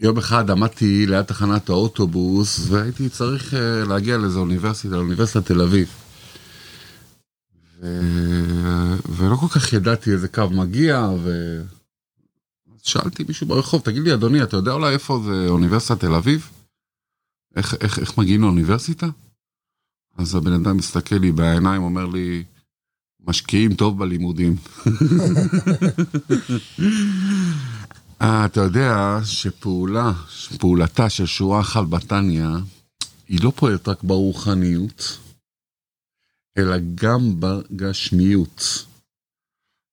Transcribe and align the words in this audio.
יום 0.00 0.18
אחד 0.18 0.50
עמדתי 0.50 1.06
ליד 1.06 1.22
תחנת 1.22 1.68
האוטובוס 1.68 2.66
והייתי 2.68 3.08
צריך 3.08 3.54
אה, 3.54 3.84
להגיע 3.84 4.18
לאיזו 4.18 4.40
אוניברסיטה, 4.40 4.96
לאוניברסיטת 4.96 5.46
תל 5.46 5.60
אביב. 5.60 5.88
ו... 7.80 7.86
ולא 9.08 9.36
כל 9.36 9.48
כך 9.48 9.72
ידעתי 9.72 10.12
איזה 10.12 10.28
קו 10.28 10.50
מגיע, 10.50 11.08
ו... 11.22 11.30
שאלתי 12.82 13.24
מישהו 13.28 13.46
ברחוב, 13.46 13.82
תגיד 13.82 14.02
לי 14.02 14.14
אדוני, 14.14 14.42
אתה 14.42 14.56
יודע 14.56 14.72
אולי 14.72 14.92
איפה 14.92 15.20
זה 15.24 15.48
אוניברסיטת 15.48 16.00
תל 16.00 16.14
אביב? 16.14 16.50
איך, 17.56 17.74
איך, 17.80 17.98
איך 17.98 18.18
מגיעים 18.18 18.42
לאוניברסיטה? 18.42 19.06
אז 20.18 20.34
הבן 20.34 20.52
אדם 20.52 20.76
מסתכל 20.76 21.16
לי 21.16 21.32
בעיניים, 21.32 21.82
אומר 21.82 22.06
לי, 22.06 22.44
משקיעים 23.26 23.74
טוב 23.74 23.98
בלימודים. 23.98 24.56
אה, 28.22 28.44
אתה 28.44 28.60
יודע 28.60 29.18
שפעולה, 29.24 30.12
פעולתה 30.58 31.10
של 31.10 31.26
שורה 31.26 31.60
אחת 31.60 31.86
בתניא, 31.88 32.46
היא 33.28 33.40
לא 33.42 33.52
פועלת 33.56 33.88
רק 33.88 34.02
ברוחניות, 34.02 35.18
אלא 36.58 36.76
גם 36.94 37.40
בגשמיות. 37.40 38.84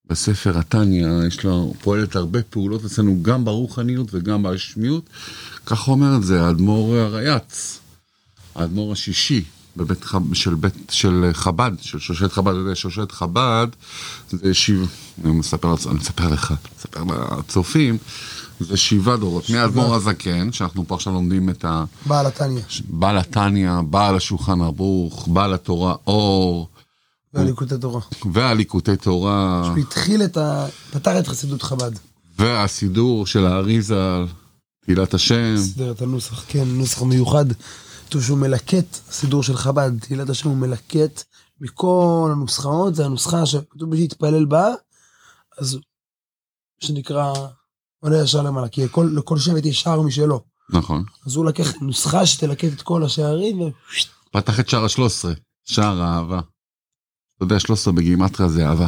בספר 0.05 0.57
התניא 0.57 1.07
יש 1.27 1.43
לו, 1.43 1.73
פועלת 1.81 2.15
הרבה 2.15 2.43
פעולות 2.43 2.85
אצלנו 2.85 3.23
גם 3.23 3.45
ברוחניות 3.45 4.07
וגם 4.11 4.43
בגשמיות, 4.43 5.09
כך 5.65 5.87
אומר 5.87 6.15
את 6.17 6.23
זה 6.23 6.43
האדמו"ר 6.43 6.95
הרייץ, 6.95 7.79
האדמו"ר 8.55 8.91
השישי 8.91 9.43
בבית 9.77 10.03
חב, 10.03 10.33
של, 10.33 10.55
בית, 10.55 10.73
של 10.89 11.29
חב"ד, 11.33 11.71
של 11.81 11.99
שושלת 11.99 12.33
חב"ד, 12.33 12.51
אתה 12.51 12.59
יודע, 12.59 12.75
שושלת 12.75 13.11
חב"ד 13.11 13.67
זה 14.31 14.53
שבע, 14.53 14.85
אני 15.23 15.31
מספר, 15.31 15.75
אני 15.89 15.97
מספר 15.97 16.29
לך, 16.29 16.53
מספר 16.77 17.03
לצופים, 17.39 17.97
זה 18.59 18.77
שבעה 18.77 19.17
דורות, 19.17 19.49
מהאדמו"ר 19.49 19.95
הזקן, 19.95 20.51
שאנחנו 20.51 20.87
פה 20.87 20.95
עכשיו 20.95 21.13
לומדים 21.13 21.49
את 21.49 21.65
ה... 21.65 21.83
בעל 22.05 22.25
התניא. 22.25 22.61
בעל 22.89 23.17
התניא, 23.17 23.71
בעל 23.89 24.15
השולחן 24.15 24.61
ערוך, 24.61 25.27
בעל 25.27 25.53
התורה 25.53 25.95
אור. 26.07 26.69
והליקוטי 27.33 27.77
תורה. 27.77 28.01
והליקוטי 28.31 28.95
תורה. 28.95 29.61
שהוא 29.65 29.77
התחיל 29.77 30.23
את 30.23 30.37
ה... 30.37 30.65
פתר 30.91 31.19
את 31.19 31.27
חסידות 31.27 31.61
חב"ד. 31.61 31.91
והסידור 32.39 33.25
של 33.25 33.45
האריזה, 33.45 34.17
תהילת 34.85 35.13
השם. 35.13 35.57
סידר 35.57 35.91
את 35.91 36.01
הנוסח, 36.01 36.43
כן, 36.47 36.63
נוסח 36.67 37.01
מיוחד. 37.01 37.45
כתוב 38.07 38.23
שהוא 38.23 38.37
מלקט 38.37 38.93
סידור 39.11 39.43
של 39.43 39.57
חב"ד, 39.57 39.99
תהילת 39.99 40.29
השם 40.29 40.49
הוא 40.49 40.57
מלקט 40.57 41.23
מכל 41.61 42.29
הנוסחאות, 42.31 42.95
זה 42.95 43.05
הנוסחה 43.05 43.45
שכתוב 43.45 43.89
מי 43.89 43.97
שיתפלל 43.97 44.45
בה, 44.45 44.67
אז 45.57 45.77
שנקרא 46.79 47.33
עולה 47.99 48.23
ישר 48.23 48.41
למעלה, 48.41 48.69
כי 48.69 48.85
לכל, 48.85 49.09
לכל 49.15 49.37
שבט 49.37 49.65
יש 49.65 49.81
שער 49.81 50.01
משלו. 50.01 50.43
נכון. 50.69 51.03
אז 51.25 51.35
הוא 51.35 51.45
לקח 51.45 51.73
נוסחה 51.81 52.25
שתלקט 52.25 52.73
את 52.73 52.81
כל 52.81 53.03
השערים, 53.03 53.61
ו... 53.61 53.69
פתח 54.31 54.59
את 54.59 54.69
שער 54.69 54.83
ה-13, 54.83 55.25
שער 55.65 56.01
האהבה. 56.01 56.39
אתה 57.35 57.45
יודע, 57.45 57.59
13 57.59 57.93
בגימטריה 57.93 58.49
זה 58.49 58.67
אהבה. 58.67 58.87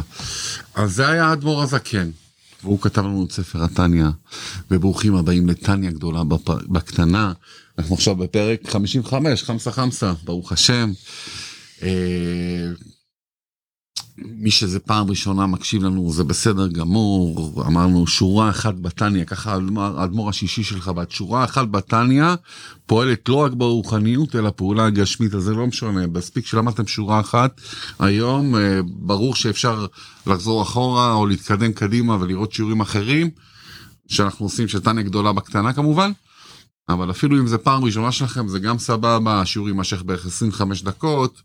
אז 0.74 0.94
זה 0.94 1.08
היה 1.08 1.26
האדמו"ר 1.26 1.62
הזקן, 1.62 2.10
והוא 2.64 2.80
כתב 2.80 3.02
לנו 3.02 3.24
את 3.24 3.32
ספר 3.32 3.64
התניא, 3.64 4.06
וברוכים 4.70 5.14
הבאים 5.14 5.48
לתניא 5.48 5.90
גדולה 5.90 6.24
בפ... 6.24 6.48
בקטנה. 6.48 7.32
אנחנו 7.78 7.94
עכשיו 7.94 8.16
בפרק 8.16 8.68
55, 8.68 9.44
חמסה 9.44 9.70
חמסה, 9.72 10.12
ברוך 10.24 10.52
השם. 10.52 10.92
מי 14.18 14.50
שזה 14.50 14.80
פעם 14.80 15.10
ראשונה 15.10 15.46
מקשיב 15.46 15.82
לנו 15.82 16.12
זה 16.12 16.24
בסדר 16.24 16.68
גמור, 16.68 17.64
אמרנו 17.66 18.06
שורה 18.06 18.50
אחת 18.50 18.74
בתניא, 18.74 19.24
ככה 19.24 19.58
האדמו"ר 19.76 20.28
השישי 20.28 20.62
של 20.62 20.80
חב"ד, 20.80 21.10
שורה 21.10 21.44
אחת 21.44 21.68
בתניא 21.68 22.24
פועלת 22.86 23.28
לא 23.28 23.34
רק 23.34 23.52
ברוחניות 23.52 24.36
אלא 24.36 24.50
פעולה 24.56 24.90
גשמית, 24.90 25.34
אז 25.34 25.42
זה 25.42 25.54
לא 25.54 25.66
משנה, 25.66 26.06
מספיק 26.06 26.46
שלמדתם 26.46 26.86
שורה 26.86 27.20
אחת 27.20 27.60
היום, 27.98 28.56
אה, 28.56 28.80
ברור 28.84 29.34
שאפשר 29.34 29.86
לחזור 30.26 30.62
אחורה 30.62 31.12
או 31.12 31.26
להתקדם 31.26 31.72
קדימה 31.72 32.16
ולראות 32.20 32.52
שיעורים 32.52 32.80
אחרים, 32.80 33.30
שאנחנו 34.08 34.46
עושים 34.46 34.68
של 34.68 34.80
תניא 34.80 35.02
גדולה 35.02 35.32
בקטנה 35.32 35.72
כמובן. 35.72 36.12
אבל 36.88 37.10
אפילו 37.10 37.38
אם 37.38 37.46
זה 37.46 37.58
פעם 37.58 37.84
ראשונה 37.84 38.12
שלכם 38.12 38.48
זה 38.48 38.58
גם 38.58 38.78
סבבה, 38.78 39.40
השיעור 39.40 39.68
יימשך 39.68 40.02
בערך 40.02 40.26
25 40.26 40.82
דקות. 40.82 41.42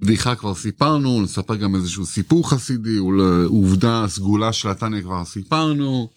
בדיחה 0.00 0.34
כבר 0.34 0.54
סיפרנו, 0.54 1.22
נספר 1.22 1.56
גם 1.56 1.74
איזשהו 1.74 2.06
סיפור 2.06 2.50
חסידי, 2.50 2.96
עובדה 3.46 4.04
סגולה 4.08 4.52
של 4.52 4.68
התניא 4.68 5.02
כבר 5.02 5.24
סיפרנו. 5.24 6.08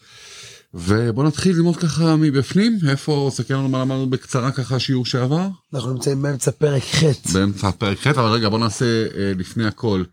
ובוא 0.74 1.24
נתחיל 1.24 1.56
ללמוד 1.56 1.78
ככה 1.78 2.16
מבפנים, 2.16 2.78
איפה, 2.90 3.30
סכם 3.34 3.54
לנו 3.54 3.70
מה 3.70 3.82
למדנו 3.82 4.10
בקצרה 4.10 4.52
ככה 4.52 4.80
שיעור 4.80 5.06
שעבר? 5.06 5.48
אנחנו 5.74 5.94
נמצאים 5.94 6.22
באמצע 6.22 6.52
פרק 6.52 6.84
ח'. 6.84 7.34
באמצע 7.34 7.72
פרק 7.72 7.98
ח', 8.00 8.08
אבל 8.08 8.32
רגע 8.32 8.50
בוא 8.50 8.60
נעשה 8.60 8.86
אה, 8.86 9.32
לפני 9.38 9.66
הכל 9.66 10.04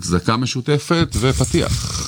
צדקה 0.00 0.36
משותפת 0.36 1.08
ופתיח. 1.20 2.05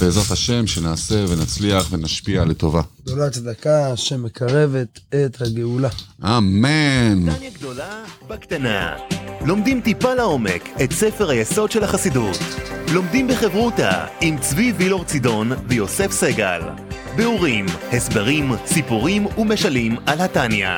בעזרת 0.00 0.30
השם 0.30 0.66
שנעשה 0.66 1.24
ונצליח 1.28 1.92
ונשפיע 1.92 2.44
לטובה. 2.44 2.82
גדולה 3.02 3.30
צדקה 3.30 3.96
שמקרבת 3.96 5.00
את 5.08 5.42
הגאולה. 5.42 5.88
אמן. 6.24 7.30
קטניה 7.32 7.50
גדולה 7.50 8.04
בקטנה. 8.28 8.96
לומדים 9.46 9.80
טיפה 9.80 10.14
לעומק 10.14 10.68
את 10.84 10.92
ספר 10.92 11.30
היסוד 11.30 11.70
של 11.70 11.84
החסידות. 11.84 12.38
לומדים 12.94 13.28
בחברותה 13.28 14.06
עם 14.20 14.38
צבי 14.38 14.72
וילור 14.72 15.04
צידון 15.04 15.52
ויוסף 15.68 16.10
סגל. 16.10 16.60
ביאורים, 17.16 17.66
הסברים, 17.92 18.52
סיפורים 18.66 19.26
ומשלים 19.38 19.96
על 20.06 20.20
התניא. 20.20 20.68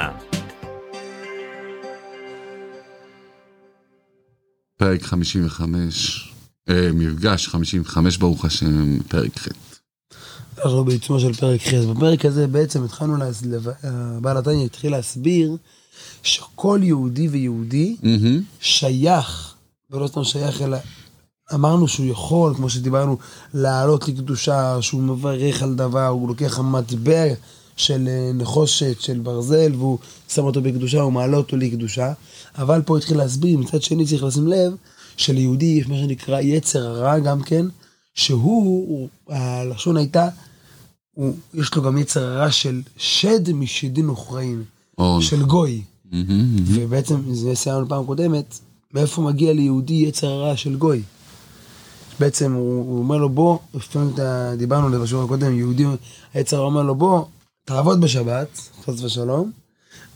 פרק 4.77 5.03
55, 5.03 6.28
אה, 6.28 6.31
מפגש 6.71 7.49
55 7.49 8.17
ברוך 8.17 8.45
השם, 8.45 8.99
פרק 9.09 9.39
ח'. 9.39 9.49
אנחנו 10.59 10.84
בעיצומו 10.84 11.21
של 11.21 11.33
פרק 11.33 11.61
ח'. 11.61 11.75
בפרק 11.75 12.25
הזה 12.25 12.47
בעצם 12.47 12.84
התחלנו, 12.84 13.17
להס... 13.17 13.43
לב... 13.43 13.69
בעל 14.21 14.37
התניא 14.37 14.65
התחיל 14.65 14.93
להסביר 14.93 15.56
שכל 16.23 16.81
יהודי 16.83 17.28
ויהודי 17.28 17.97
מהמם. 18.03 18.41
שייך, 18.61 19.55
ולא 19.91 20.06
סתם 20.06 20.25
שייך, 20.25 20.62
אלא 20.62 20.77
אמרנו 21.55 21.89
שהוא 21.89 22.06
יכול, 22.06 22.55
כמו 22.55 22.71
שדיברנו, 22.71 23.19
לעלות 23.55 24.09
לקדושה, 24.09 24.83
שהוא 24.83 25.03
מברך 25.03 25.62
על 25.62 25.75
דבר, 25.75 26.06
הוא 26.06 26.29
לוקח 26.29 26.59
מטבע 26.59 27.25
של 27.77 28.09
אה, 28.09 28.31
נחושת, 28.34 29.00
של 29.00 29.19
ברזל, 29.19 29.73
והוא 29.75 29.99
שם 30.29 30.44
אותו 30.44 30.62
בקדושה, 30.62 31.00
הוא 31.00 31.12
מעלה 31.12 31.37
אותו 31.37 31.56
לקדושה. 31.56 32.12
אבל 32.59 32.83
פה 32.83 32.99
התחיל 32.99 33.17
להסביר, 33.17 33.59
מצד 33.59 33.83
שני 33.83 34.06
צריך 34.06 34.23
לשים 34.23 34.47
לב, 34.47 34.73
שליהודי 35.17 35.65
יש 35.65 35.87
מה 35.87 35.97
שנקרא 35.97 36.41
יצר 36.41 36.87
הרע 36.87 37.19
גם 37.19 37.43
כן, 37.43 37.67
שהוא, 38.15 38.89
הוא, 38.89 39.09
הלשון 39.28 39.97
הייתה, 39.97 40.28
הוא, 41.12 41.34
יש 41.55 41.75
לו 41.75 41.83
גם 41.83 41.99
יצר 41.99 42.25
הרע 42.25 42.50
של 42.50 42.83
שד 42.97 43.53
משדים 43.53 44.06
נוכרעים, 44.06 44.65
או, 44.99 45.23
של 45.23 45.43
גוי. 45.43 45.83
ובעצם, 46.65 47.34
זה 47.34 47.55
סיימנו 47.55 47.89
פעם 47.89 48.05
קודמת, 48.05 48.59
מאיפה 48.95 49.23
מגיע 49.23 49.53
ליהודי 49.53 49.95
יצר 49.95 50.27
הרע 50.27 50.56
של 50.56 50.77
גוי. 50.77 51.03
בעצם 52.21 52.53
הוא, 52.53 52.84
הוא 52.87 52.99
אומר 52.99 53.17
לו 53.17 53.29
בוא, 53.29 53.59
דיברנו 54.56 54.87
על 54.87 54.93
זה 54.93 54.99
בשיעור 54.99 55.25
הקודם, 55.25 55.59
יהודי, 55.59 55.84
היצר 56.34 56.59
אומר 56.59 56.83
לו 56.83 56.94
בוא, 56.94 57.25
תעבוד 57.65 58.00
בשבת, 58.00 58.69
חס 58.84 59.03
ושלום, 59.03 59.50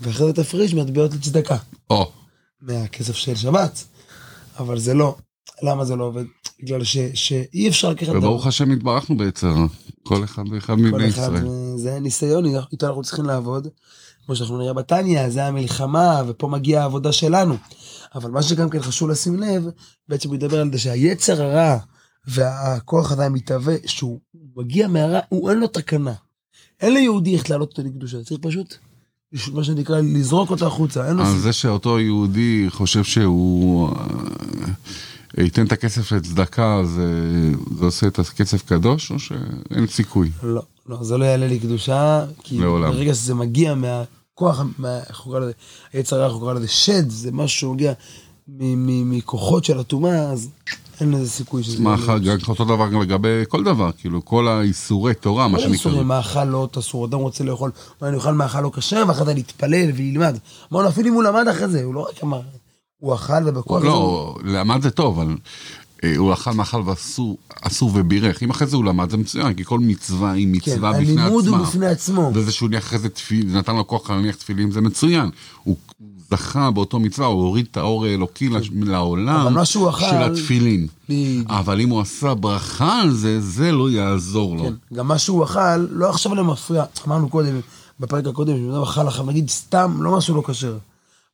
ואחרי 0.00 0.26
זה 0.26 0.32
תפריש 0.32 0.74
מטבעות 0.74 1.14
לצדקה, 1.14 1.56
או, 1.90 2.10
מהכסף 2.62 3.14
של 3.14 3.34
שבת. 3.34 3.84
אבל 4.58 4.78
זה 4.78 4.94
לא. 4.94 5.16
למה 5.62 5.84
זה 5.84 5.96
לא 5.96 6.04
עובד? 6.04 6.24
בגלל 6.62 6.84
ש, 6.84 6.96
שאי 7.14 7.68
אפשר 7.68 7.90
לקחת... 7.90 8.14
וברוך 8.14 8.46
השם 8.46 8.70
התברכנו 8.70 9.16
ביצר, 9.16 9.54
כל 10.02 10.24
אחד 10.24 10.42
ואחד 10.50 10.74
מבני 10.74 11.04
ישראל. 11.04 11.46
אה, 11.46 11.76
זה 11.76 12.00
ניסיון, 12.00 12.44
איתו 12.72 12.86
אנחנו 12.86 13.02
צריכים 13.02 13.24
לעבוד. 13.24 13.68
כמו 14.26 14.36
שאנחנו 14.36 14.58
נראה 14.58 14.72
בתניא, 14.72 15.28
זה 15.28 15.44
המלחמה, 15.44 16.22
ופה 16.26 16.48
מגיעה 16.48 16.82
העבודה 16.82 17.12
שלנו. 17.12 17.56
אבל 18.14 18.30
מה 18.30 18.42
שגם 18.42 18.70
כן 18.70 18.82
חשוב 18.82 19.10
לשים 19.10 19.36
לב, 19.36 19.68
בעצם 20.08 20.28
הוא 20.28 20.36
ידבר 20.36 20.60
על 20.60 20.72
זה 20.72 20.78
שהיצר 20.78 21.42
הרע 21.42 21.78
והכוח 22.26 23.12
אדם 23.12 23.32
מתהווה, 23.32 23.74
שהוא 23.86 24.20
מגיע 24.56 24.88
מהרע, 24.88 25.20
הוא 25.28 25.50
אין 25.50 25.58
לו 25.58 25.66
תקנה. 25.66 26.14
אין 26.80 26.94
ליהודי 26.94 27.34
איך 27.34 27.50
להעלות 27.50 27.70
אותו 27.70 27.82
לקדושה, 27.82 28.22
צריך 28.24 28.40
פשוט 28.42 28.74
מה 29.52 29.64
שנקרא, 29.64 30.00
לזרוק 30.00 30.50
אותו 30.50 30.66
החוצה, 30.66 31.08
אין 31.08 31.16
לו 31.16 31.22
אז. 31.22 31.34
זה 31.42 31.52
שאותו 31.52 32.00
יהודי 32.00 32.66
חושב 32.68 33.04
שהוא 33.04 33.90
אה, 35.38 35.44
ייתן 35.44 35.66
את 35.66 35.72
הכסף 35.72 36.12
לצדקה, 36.12 36.80
זה, 36.84 37.04
זה 37.78 37.84
עושה 37.84 38.06
את 38.06 38.18
הכסף 38.18 38.62
קדוש, 38.62 39.10
או 39.10 39.18
שאין 39.18 39.86
סיכוי? 39.86 40.30
לא, 40.42 40.62
לא, 40.88 41.02
זה 41.04 41.16
לא 41.18 41.24
יעלה 41.24 41.46
לי 41.48 41.58
קדושה, 41.58 42.24
כי 42.42 42.58
לעולם. 42.58 42.90
ברגע 42.92 43.14
שזה 43.14 43.34
מגיע 43.34 43.74
מהכוח, 43.74 44.60
מה- 44.78 44.98
איך 45.08 45.18
הוא 45.18 45.24
קורא 45.24 45.40
לזה, 45.40 45.52
היצר 45.92 46.16
הרע, 46.16 46.24
איך 46.26 46.32
הוא 46.32 46.40
קורא 46.40 46.54
לזה 46.54 46.68
שד, 46.68 47.10
זה 47.10 47.32
משהו 47.32 47.60
שמגיע 47.70 47.92
מ- 47.92 47.94
מ- 47.94 48.00
מכוחות 48.48 49.64
של 49.64 49.78
הטומאה, 49.78 50.30
אז 50.30 50.48
אין 51.00 51.10
לזה 51.10 51.30
סיכוי 51.30 51.62
שזה... 51.62 51.82
מאכל, 51.82 52.18
גם 52.18 52.36
אותו 52.48 52.64
דבר 52.64 52.88
גם 52.88 53.02
לגבי 53.02 53.42
כל 53.48 53.64
דבר, 53.64 53.90
כאילו 53.98 54.24
כל 54.24 54.48
האיסורי 54.48 55.14
תורה, 55.14 55.48
מה 55.48 55.58
שנקרא. 55.58 55.72
איסורי 55.74 56.04
מאכל 56.04 56.44
לא 56.44 56.68
אסור, 56.78 57.06
אדם 57.06 57.18
רוצה 57.18 57.44
לאכול, 57.44 57.70
אני 58.02 58.16
אוכל 58.16 58.32
מאכל 58.34 58.60
לא 58.60 58.70
כשר, 58.76 59.04
ואחרי 59.08 59.24
זה 59.26 59.34
להתפלל 59.34 59.90
וילמד. 59.94 60.38
אמרנו, 60.72 60.88
אפילו 60.88 61.08
אם 61.08 61.14
הוא 61.14 61.22
למד 61.22 61.48
אחרי 61.48 61.68
זה, 61.68 61.84
הוא 61.84 61.94
לא 61.94 62.00
רק 62.10 62.24
אמר, 62.24 62.40
הוא 62.98 63.14
אכל 63.14 63.32
ובכוח 63.46 63.82
זה 63.82 63.88
הוא- 63.88 64.38
לא, 64.44 64.52
למד 64.52 64.82
זה 64.82 64.90
טוב, 64.90 65.20
אבל 65.20 65.36
אה, 66.04 66.16
הוא 66.16 66.32
אכל 66.32 66.50
מאכל 66.52 66.82
ואסור 66.86 67.36
אסור 67.62 67.90
ובירך. 67.94 68.42
אם 68.42 68.50
אחרי 68.50 68.66
זה 68.66 68.76
הוא 68.76 68.84
למד 68.84 69.10
זה 69.10 69.16
מצוין, 69.16 69.54
כי 69.54 69.64
כל 69.64 69.78
מצווה 69.80 70.32
היא 70.32 70.46
כן, 70.46 70.70
מצווה 70.72 70.92
בפני 70.92 71.20
הלימוד 71.22 71.46
הוא 71.46 71.56
עצמה. 71.56 71.68
בפני 71.68 71.86
עצמו. 71.86 72.30
וזה 72.34 72.52
שהוא 72.52 72.66
הניח 72.68 72.84
אחרי 72.84 72.98
זה 72.98 73.08
נתן 73.58 73.76
לו 73.76 73.86
כוח 73.86 74.10
להניח 74.10 74.34
תפילין, 74.36 74.70
זה 74.70 74.80
מצוין. 74.80 75.30
הוא 75.64 75.76
זכה 76.30 76.70
באותו 76.70 76.98
מצווה, 76.98 77.26
הוא 77.26 77.42
הוריד 77.42 77.66
את 77.70 77.76
האור 77.76 78.04
האלוקי 78.04 78.48
אבל 78.48 78.60
לעולם 78.72 79.64
שהוא 79.64 79.90
של 79.92 80.22
התפילין. 80.22 80.86
בדיוק. 81.08 81.50
אבל 81.50 81.80
אם 81.80 81.88
הוא 81.88 82.00
עשה 82.00 82.34
ברכה 82.34 83.00
על 83.00 83.10
זה, 83.12 83.40
זה 83.40 83.72
לא 83.72 83.90
יעזור 83.90 84.56
לו. 84.56 84.62
כן, 84.62 84.72
גם 84.94 85.08
מה 85.08 85.18
שהוא 85.18 85.44
אכל, 85.44 85.76
לא 85.76 86.08
עכשיו 86.10 86.34
למפריע. 86.34 86.84
אמרנו 87.06 87.28
קודם, 87.28 87.60
בפרק 88.00 88.26
הקודם, 88.26 88.56
שבן 88.56 88.70
אדם 88.70 88.82
אכל 88.82 89.06
עכשיו, 89.06 89.26
נגיד 89.26 89.50
סתם, 89.50 90.02
לא 90.02 90.16
משהו 90.16 90.34
לא 90.34 90.42
כשר. 90.46 90.78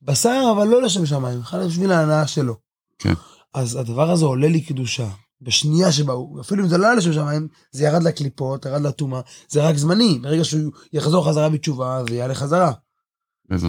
בשר, 0.03 0.53
אבל 0.57 0.69
לא 0.69 0.83
לשם 0.83 1.07
שמיים, 1.07 1.41
אכל 1.41 1.67
בשביל 1.67 1.93
ההנאה 1.93 2.27
שלו. 2.27 2.57
כן. 2.99 3.15
אז 3.55 3.77
הדבר 3.77 4.11
הזה 4.11 4.25
עולה 4.25 4.49
לי 4.49 4.61
קדושה. 4.61 5.09
בשנייה 5.43 5.93
שבה 5.93 6.13
הוא, 6.13 6.41
אפילו 6.41 6.65
אם 6.65 6.69
זה 6.69 6.79
לא 6.79 6.87
היה 6.87 6.95
לשם 6.95 7.13
שמיים, 7.13 7.49
זה 7.73 7.85
ירד 7.85 8.03
לקליפות, 8.03 8.67
ירד 8.67 8.81
לטומאה, 8.81 9.21
זה 9.49 9.69
רק 9.69 9.77
זמני. 9.77 10.19
ברגע 10.23 10.45
שהוא 10.45 10.73
יחזור 10.93 11.29
חזרה 11.29 11.49
בתשובה, 11.49 12.03
זה 12.09 12.17
יעלה 12.17 12.35
חזרה. 12.35 12.73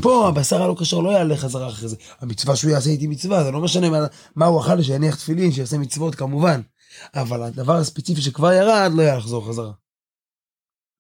פה. 0.02 0.28
הבשר 0.28 0.64
הלא 0.64 0.76
כשר 0.80 1.00
לא 1.00 1.10
יעלה 1.10 1.38
חזרה 1.38 1.70
אחרי 1.70 1.88
זה. 1.90 1.96
המצווה 2.22 2.56
שהוא 2.56 2.72
יעשה 2.72 2.90
איתי 2.90 3.08
מצווה, 3.08 3.44
זה 3.44 3.52
לא 3.52 3.62
משנה 3.62 3.90
מה, 3.90 3.98
מה 4.36 4.46
הוא 4.46 4.62
אכל, 4.62 4.82
שיניח 4.82 5.16
תפילין, 5.16 5.52
שיעשה 5.52 5.78
מצוות 5.78 6.16
כמובן. 6.16 6.62
אבל 7.16 7.44
הדבר 7.44 7.76
הספציפי 7.76 8.22
שכבר 8.22 8.52
ירד, 8.54 8.92
לא 8.96 9.02
יעלה 9.02 9.18
לחזור 9.18 9.48
חזרה. 9.48 9.72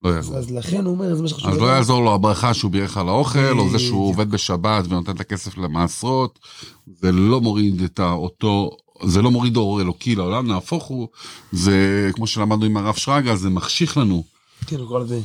לא 0.03 0.09
יעזור. 0.09 0.38
אז 0.38 0.51
לכן 0.51 0.85
הוא 0.85 0.94
אומר, 0.94 1.15
זה 1.15 1.21
מה 1.21 1.27
שחשוב. 1.27 1.50
אז 1.50 1.57
לא. 1.57 1.65
יעזור 1.65 2.01
לו 2.03 2.13
הברכה 2.13 2.53
שהוא 2.53 2.71
בירך 2.71 2.97
על 2.97 3.09
האוכל, 3.09 3.59
או 3.59 3.69
זה 3.69 3.80
שהוא. 3.80 4.07
עובד 4.09 4.31
בשבת 4.31 4.86
ונותן 4.89 5.12
את 5.12 5.19
הכסף 5.19 5.57
למעשרות, 5.57 6.39
זה 7.01 7.12
לא 7.12 7.41
מוריד 7.41 7.81
את 7.81 8.00
אותו, 8.00 8.69
זה 9.06 9.21
לא 9.21 9.31
מוריד 9.31 9.57
אור 9.57 9.81
אלוקי 9.81 10.15
לעולם, 10.15 10.47
נהפוך 10.47 10.83
הוא, 10.83 11.07
זה 11.51 11.74
כמו 12.13 12.27
שלמדנו 12.27 12.65
עם 12.65 12.77
הרב 12.77 12.95
שרגא, 12.95 13.36
זה 13.36 13.50
מחשיך 13.50 13.97
לנו. 13.97 14.24
כן, 14.68 14.79
הוא 14.79 14.88
קורא 14.88 15.00
לזה, 15.00 15.19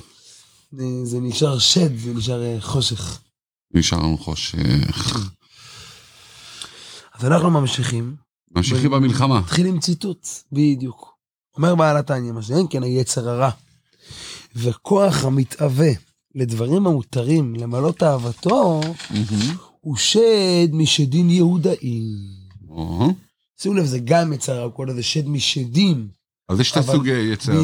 זה- 0.73 0.85
זה 1.05 1.21
נשאר 1.21 1.59
שד, 1.59 1.99
זה 1.99 2.15
נשאר 2.15 2.43
אה, 2.43 2.57
חושך. 2.61 3.19
נשאר 3.75 3.99
לנו 3.99 4.19
חושך. 4.19 5.31
אז 7.15 7.25
אנחנו 7.25 7.51
ממשיכים. 7.51 8.17
ממשיכים 8.55 8.91
במלחמה. 8.91 9.39
נתחיל 9.39 9.67
עם 9.67 9.81
ציטוט, 9.81 10.29
בדיוק. 10.53 11.15
אומר 11.57 11.75
בעל 11.75 11.97
התניא, 11.97 12.33
מה 12.33 12.43
שאין 12.43 12.67
כן 12.71 12.83
היצר 12.83 13.29
הרע. 13.29 13.51
וכוח 14.57 15.25
המתאווה 15.25 15.91
לדברים 16.35 16.87
המותרים 16.87 17.55
למלא 17.55 17.93
תאוותו, 17.99 18.81
הוא 19.81 19.97
שד 19.97 20.69
משדין 20.73 21.31
יהודאים. 21.31 22.05
או, 22.69 23.13
שימו 23.61 23.75
לב, 23.75 23.85
זה 23.85 23.99
גם 24.05 24.33
יצר 24.33 24.53
הרע, 24.53 24.65
הוא 24.65 24.73
קורא 24.73 24.87
לזה 24.87 25.03
שד 25.03 25.29
משדים. 25.29 26.09
אז 26.49 26.61
יש 26.61 26.69
שתי 26.69 26.83
סוגי 26.83 27.11
יצר. 27.11 27.63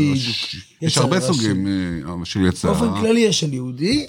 יש 0.83 0.99
הרבה 0.99 1.21
סוגים 1.21 1.67
אה, 1.67 2.25
של 2.25 2.47
יצר. 2.47 2.73
באופן 2.73 3.01
כללי 3.01 3.21
יש 3.21 3.41
של 3.41 3.53
יהודי 3.53 4.07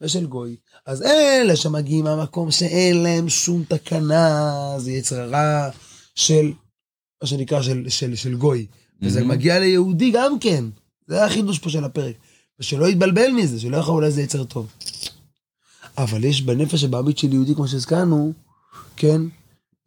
ושל 0.00 0.26
גוי. 0.26 0.56
אז 0.86 1.02
אלה 1.02 1.56
שמגיעים 1.56 2.04
מהמקום 2.04 2.50
שאין 2.50 3.02
להם 3.02 3.28
שום 3.28 3.62
תקנה, 3.68 4.50
זה 4.78 4.92
יצר 4.92 5.20
הרע 5.20 5.68
של, 6.14 6.52
מה 7.22 7.28
שנקרא, 7.28 7.62
של, 7.62 7.84
של, 7.88 8.14
של 8.16 8.34
גוי. 8.34 8.66
וזה 9.02 9.20
מהמם. 9.20 9.30
מגיע 9.32 9.58
ליהודי 9.58 10.10
גם 10.14 10.38
כן. 10.38 10.64
זה 11.06 11.24
החידוש 11.24 11.58
פה 11.58 11.70
של 11.70 11.84
הפרק. 11.84 12.14
ושלא 12.60 12.88
יתבלבל 12.88 13.30
מזה, 13.30 13.60
שלא 13.60 13.76
יכול 13.76 13.94
אולי 13.94 14.10
זה 14.10 14.22
יצר 14.22 14.44
טוב. 14.44 14.66
אבל 15.98 16.24
יש 16.24 16.42
בנפש 16.42 16.84
הבעמית 16.84 17.18
של 17.18 17.32
יהודי, 17.32 17.54
כמו 17.54 17.68
שהזכרנו, 17.68 18.32
כן, 18.96 19.20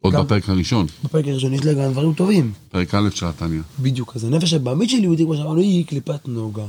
עוד 0.00 0.14
גם- 0.14 0.24
בפרק 0.24 0.48
הראשון, 0.48 0.86
בפרק 1.04 1.24
הראשון 1.28 1.54
יש 1.54 1.64
לה 1.64 1.72
גם 1.74 1.92
דברים 1.92 2.14
טובים. 2.14 2.52
פרק 2.70 2.94
א' 2.94 3.10
של 3.14 3.26
התניא. 3.26 3.60
בדיוק, 3.80 4.16
אז 4.16 4.24
הנפש 4.24 4.52
הבעמית 4.52 4.90
של 4.90 5.04
יהודי, 5.04 5.24
כמו 5.24 5.36
שאמרנו, 5.36 5.60
היא 5.60 5.86
קליפת 5.86 6.28
נוגה. 6.28 6.66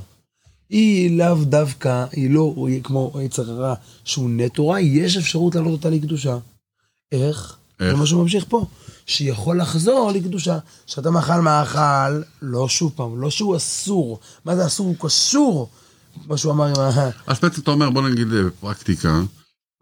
היא 0.70 1.18
לאו 1.18 1.44
דווקא, 1.44 2.06
היא 2.12 2.30
לא 2.30 2.56
היא 2.68 2.84
כמו 2.84 3.14
יצר 3.22 3.52
הרע 3.52 3.74
שהוא 4.04 4.30
נטו 4.30 4.68
רע, 4.68 4.80
יש 4.80 5.18
אפשרות 5.18 5.56
להעלות 5.56 5.72
אותה 5.72 5.90
לקדושה. 5.90 6.38
איך? 7.12 7.56
איך? 7.80 7.92
זה 7.92 7.96
מה 7.96 8.06
שהוא 8.06 8.22
ממשיך 8.22 8.46
פה. 8.50 8.66
שיכול 9.06 9.62
לחזור 9.62 10.12
לקדושה. 10.12 10.58
שאתה 10.86 11.12
מאכל 11.12 11.42
מאכל, 11.42 12.22
לא 12.42 12.70
שוב 12.70 12.94
פעם, 12.96 13.22
לא 13.22 13.30
שהוא 13.30 13.58
אסור. 13.58 14.20
מה 14.46 14.56
זה 14.56 14.66
אסור? 14.66 14.88
הוא 14.88 14.96
קשור. 15.00 15.70
מה 16.28 16.38
שהוא 16.38 16.52
אמר 16.52 16.66
עם 16.66 16.80
ה... 16.80 17.10
אז 17.28 17.40
בעצם 17.40 17.62
אתה 17.62 17.72
אומר, 17.72 17.90
בוא 17.90 18.10
נגיד 18.10 18.28
בפרקטיקה, 18.28 19.22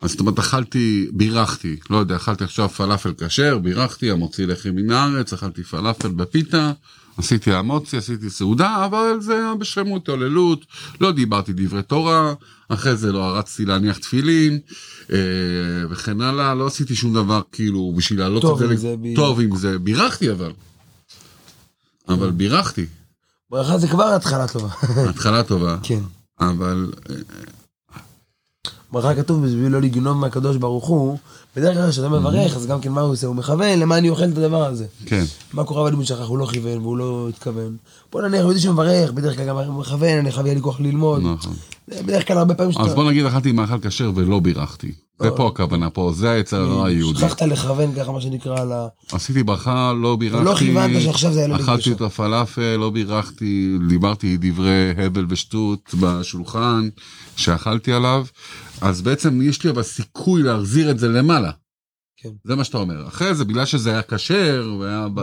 אז 0.02 0.12
זאת 0.12 0.20
אומרת, 0.20 0.40
אכלתי, 0.40 1.08
בירכתי, 1.14 1.78
לא 1.90 1.98
יודע, 1.98 2.16
אכלתי 2.16 2.44
עכשיו 2.44 2.70
פלאפל 2.70 3.14
כשר, 3.18 3.58
בירכתי, 3.58 4.12
המוציא 4.12 4.46
לחם 4.46 4.70
מן 4.70 4.92
הארץ, 4.92 5.34
אכלתי 5.34 5.64
פלאפל 5.64 6.08
בפיתה, 6.08 6.72
עשיתי 7.18 7.54
המוציא, 7.54 7.98
עשיתי 7.98 8.30
סעודה, 8.30 8.86
אבל 8.86 9.18
זה 9.20 9.34
היה 9.34 9.56
בשלמות, 9.56 10.02
התעוללות, 10.02 10.66
לא 11.02 11.12
דיברתי 11.12 11.54
דברי 11.56 11.84
תורה, 11.84 12.34
אחרי 12.70 12.96
זה 12.96 13.12
לא 13.12 13.24
הרצתי 13.24 13.66
להניח 13.66 13.98
תפילין, 13.98 14.60
אה, 15.12 15.18
וכן 15.90 16.22
הלאה, 16.22 16.56
לא 16.56 16.68
עשיתי 16.68 16.96
שום 16.96 17.14
דבר 17.14 17.42
כאילו 17.52 17.94
בשביל 17.98 18.20
להעלות 18.20 18.42
טוב 18.42 18.62
את 18.62 18.70
זה, 18.70 18.76
זה, 18.76 18.96
בדיוק. 18.98 19.16
טוב 19.16 19.40
עם 19.40 19.56
זה, 19.56 19.80
בירכתי 19.80 20.32
אבל, 20.32 20.52
אבל 22.10 22.32
בירכתי, 22.32 22.86
ברכה 23.50 23.78
זה 23.78 23.88
כבר 23.88 24.14
התחלה 24.16 24.48
טובה. 24.48 24.70
התחלה 25.10 25.44
טובה, 25.44 25.78
כן. 25.84 26.00
אבל 26.40 26.92
אה, 27.10 27.16
ברכה 28.92 29.16
כתוב 29.16 29.46
בשביל 29.46 29.72
לא 29.72 29.82
לגנוב 29.82 30.18
מהקדוש 30.18 30.58
ברוך 30.58 30.88
הוא, 30.88 31.18
בדרך 31.56 31.78
כלל 31.78 31.92
כשאתה 31.92 32.10
מברך, 32.10 32.56
אז 32.56 32.68
גם 32.68 32.82
כן 32.82 32.92
מה 32.92 33.02
הוא 33.02 33.12
עושה? 33.12 33.28
הוא 33.28 33.36
מכוון 33.36 33.80
למה 33.80 33.98
אני 33.98 34.10
אוכל 34.10 34.24
את 34.24 34.38
הדבר 34.38 34.66
הזה. 34.66 34.86
כן. 35.06 35.24
מה 35.54 35.64
קורה 35.64 35.92
הוא 35.92 36.04
שכח, 36.04 36.28
הוא 36.28 36.38
לא 36.38 36.46
כיוון 36.46 36.78
והוא 36.78 36.98
לא 36.98 37.30
התכוון. 37.30 37.76
בוא 38.12 38.22
נניח, 38.22 38.42
הוא 38.42 38.50
יודע 38.50 38.62
שמברך, 38.62 39.12
בדרך 39.12 39.36
כלל 39.36 39.46
גם 39.46 39.58
הוא 39.58 39.80
מכוון, 39.80 40.18
אני 40.18 40.32
חייב 40.32 40.46
יהיה 40.46 40.56
לי 40.56 40.62
כוח 40.62 40.80
ללמוד. 40.80 41.22
נכון. 41.22 41.54
בדרך 41.88 42.28
כלל 42.28 42.38
הרבה 42.38 42.54
פעמים 42.54 42.78
אז 42.78 42.94
בוא 42.94 43.10
נגיד 43.10 43.26
אכלתי 43.26 43.52
מאכל 43.52 43.80
כשר 43.82 44.12
ולא 44.16 44.40
בירכתי. 44.40 44.92
זה 45.22 45.32
פה 45.32 45.48
הכוונה 45.48 45.90
פה, 45.90 46.12
זה 46.16 46.32
היצר 46.32 46.62
הרע 46.62 46.88
היהודי. 46.88 47.20
שכחת 47.20 47.42
לכוון 47.42 47.96
ככה 47.96 48.12
מה 48.12 48.22
שנקרא 48.22 48.60
ה... 48.74 48.88
עשיתי 49.12 49.44
ברכה, 49.44 49.94
לא 50.02 50.16
בירכתי. 50.16 50.46
לא 50.46 50.56
כיוונת 50.56 51.02
שעכשיו 51.02 51.34
זה 51.34 51.40
היה 51.40 51.48
לא 51.48 51.56
אכלתי 51.56 51.90
לקדושה. 51.90 51.92
את 51.96 52.02
הפלאפל, 52.02 52.76
לא 52.76 52.90
בירכתי, 52.90 53.78
דיברתי 53.90 54.38
דברי 54.42 54.94
הבל 54.98 55.26
ושטות 55.30 55.94
בשולחן 56.00 56.90
שאכלתי 57.36 57.94
עליו. 57.94 58.26
אז 58.82 59.02
בעצם 59.02 59.42
יש 59.42 59.64
לי 59.64 59.70
אבל 59.70 59.84
סיכוי 59.84 60.44
להחזיר 60.44 60.92
את 60.92 61.00
זה 61.00 61.08
למעלה. 61.08 61.52
כן. 62.18 62.30
זה 62.44 62.56
מה 62.56 62.64
שאתה 62.64 62.78
אומר. 62.78 63.08
אחרי 63.08 63.36
זה, 63.36 63.46
בגלל 63.46 63.66
שזה 63.66 63.90
היה 63.90 64.02
כשר, 64.02 64.76
והיה 64.80 65.08
ב... 65.14 65.22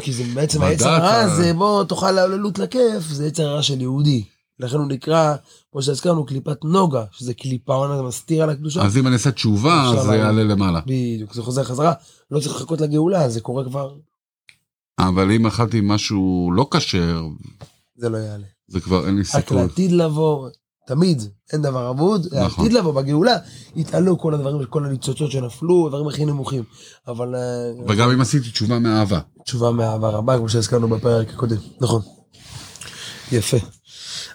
כי 0.00 0.12
זה 0.12 0.24
בעצם 0.34 0.62
היצר 0.62 0.88
הרע 0.88 1.14
הזה, 1.14 1.52
בוא 1.54 1.84
תאכל 1.84 2.10
לעוללות 2.10 2.58
לכיף, 2.58 3.02
זה 3.10 3.26
יצר 3.26 3.48
הרע 3.48 3.62
של 3.62 3.80
יהודי. 3.80 4.24
לכן 4.58 4.76
הוא 4.76 4.88
נקרא, 4.88 5.36
כמו 5.72 5.82
שהזכרנו, 5.82 6.26
קליפת 6.26 6.64
נוגה, 6.64 7.04
שזה 7.12 7.34
קליפה, 7.34 7.86
זה 7.96 8.02
מסתיר 8.02 8.42
על 8.42 8.50
הקדושה. 8.50 8.82
אז 8.82 8.96
אם 8.96 9.06
אני 9.06 9.14
אעשה 9.14 9.30
תשובה, 9.30 9.92
זה. 10.06 10.14
יעלה 10.14 10.44
למעלה. 10.44 10.80
בדיוק, 10.86 11.34
זה 11.34 11.42
חוזר 11.42 11.64
חזרה, 11.64 11.92
לא 12.30 12.40
צריך 12.40 12.56
לחכות 12.56 12.80
לגאולה, 12.80 13.28
זה 13.28 13.40
קורה 13.40 13.64
כבר, 13.64 13.94
אבל 14.98 15.30
אם 15.30 15.46
אכלתי 15.46 15.80
משהו 15.82 16.50
לא 16.54 16.68
כשר, 16.70 17.26
זה 17.96 18.08
לא 18.08 18.16
יעלה. 18.16 18.46
זה 18.68 18.80
כבר 18.80 19.06
אין 19.06 19.14
לי 19.14 19.20
רק 19.20 19.26
סיכוי. 19.26 19.56
לעתיד 19.56 19.92
לבוא, 19.92 20.48
תמיד, 20.86 21.22
אין 21.52 21.62
דבר 21.62 21.90
אבוד, 21.90 22.26
נכון. 22.26 22.64
לעתיד 22.64 22.78
לבוא, 22.78 22.92
בגאולה, 22.92 23.36
יתעלו 23.76 24.18
כל 24.18 24.34
הדברים, 24.34 24.64
כל 24.64 24.84
הניצוצות 24.84 25.30
שנפלו, 25.30 25.86
הדברים 25.86 26.08
הכי 26.08 26.24
נמוכים. 26.24 26.64
אבל 27.08 27.34
אה, 27.34 27.72
וגם 27.88 28.10
אם 28.10 28.20
עשיתי 28.20 28.50
תשובה 28.50 28.78
מאהבה. 28.78 29.20
תשובה 29.44 29.70
מאהבה 29.70 30.08
רבה, 30.08 30.38
כמו 30.38 30.48
שהזכרנו 30.48 30.88
בפרק 30.88 31.28
הקודם, 31.34 31.56
נכון. 31.80 32.02
יפה. 33.32 33.56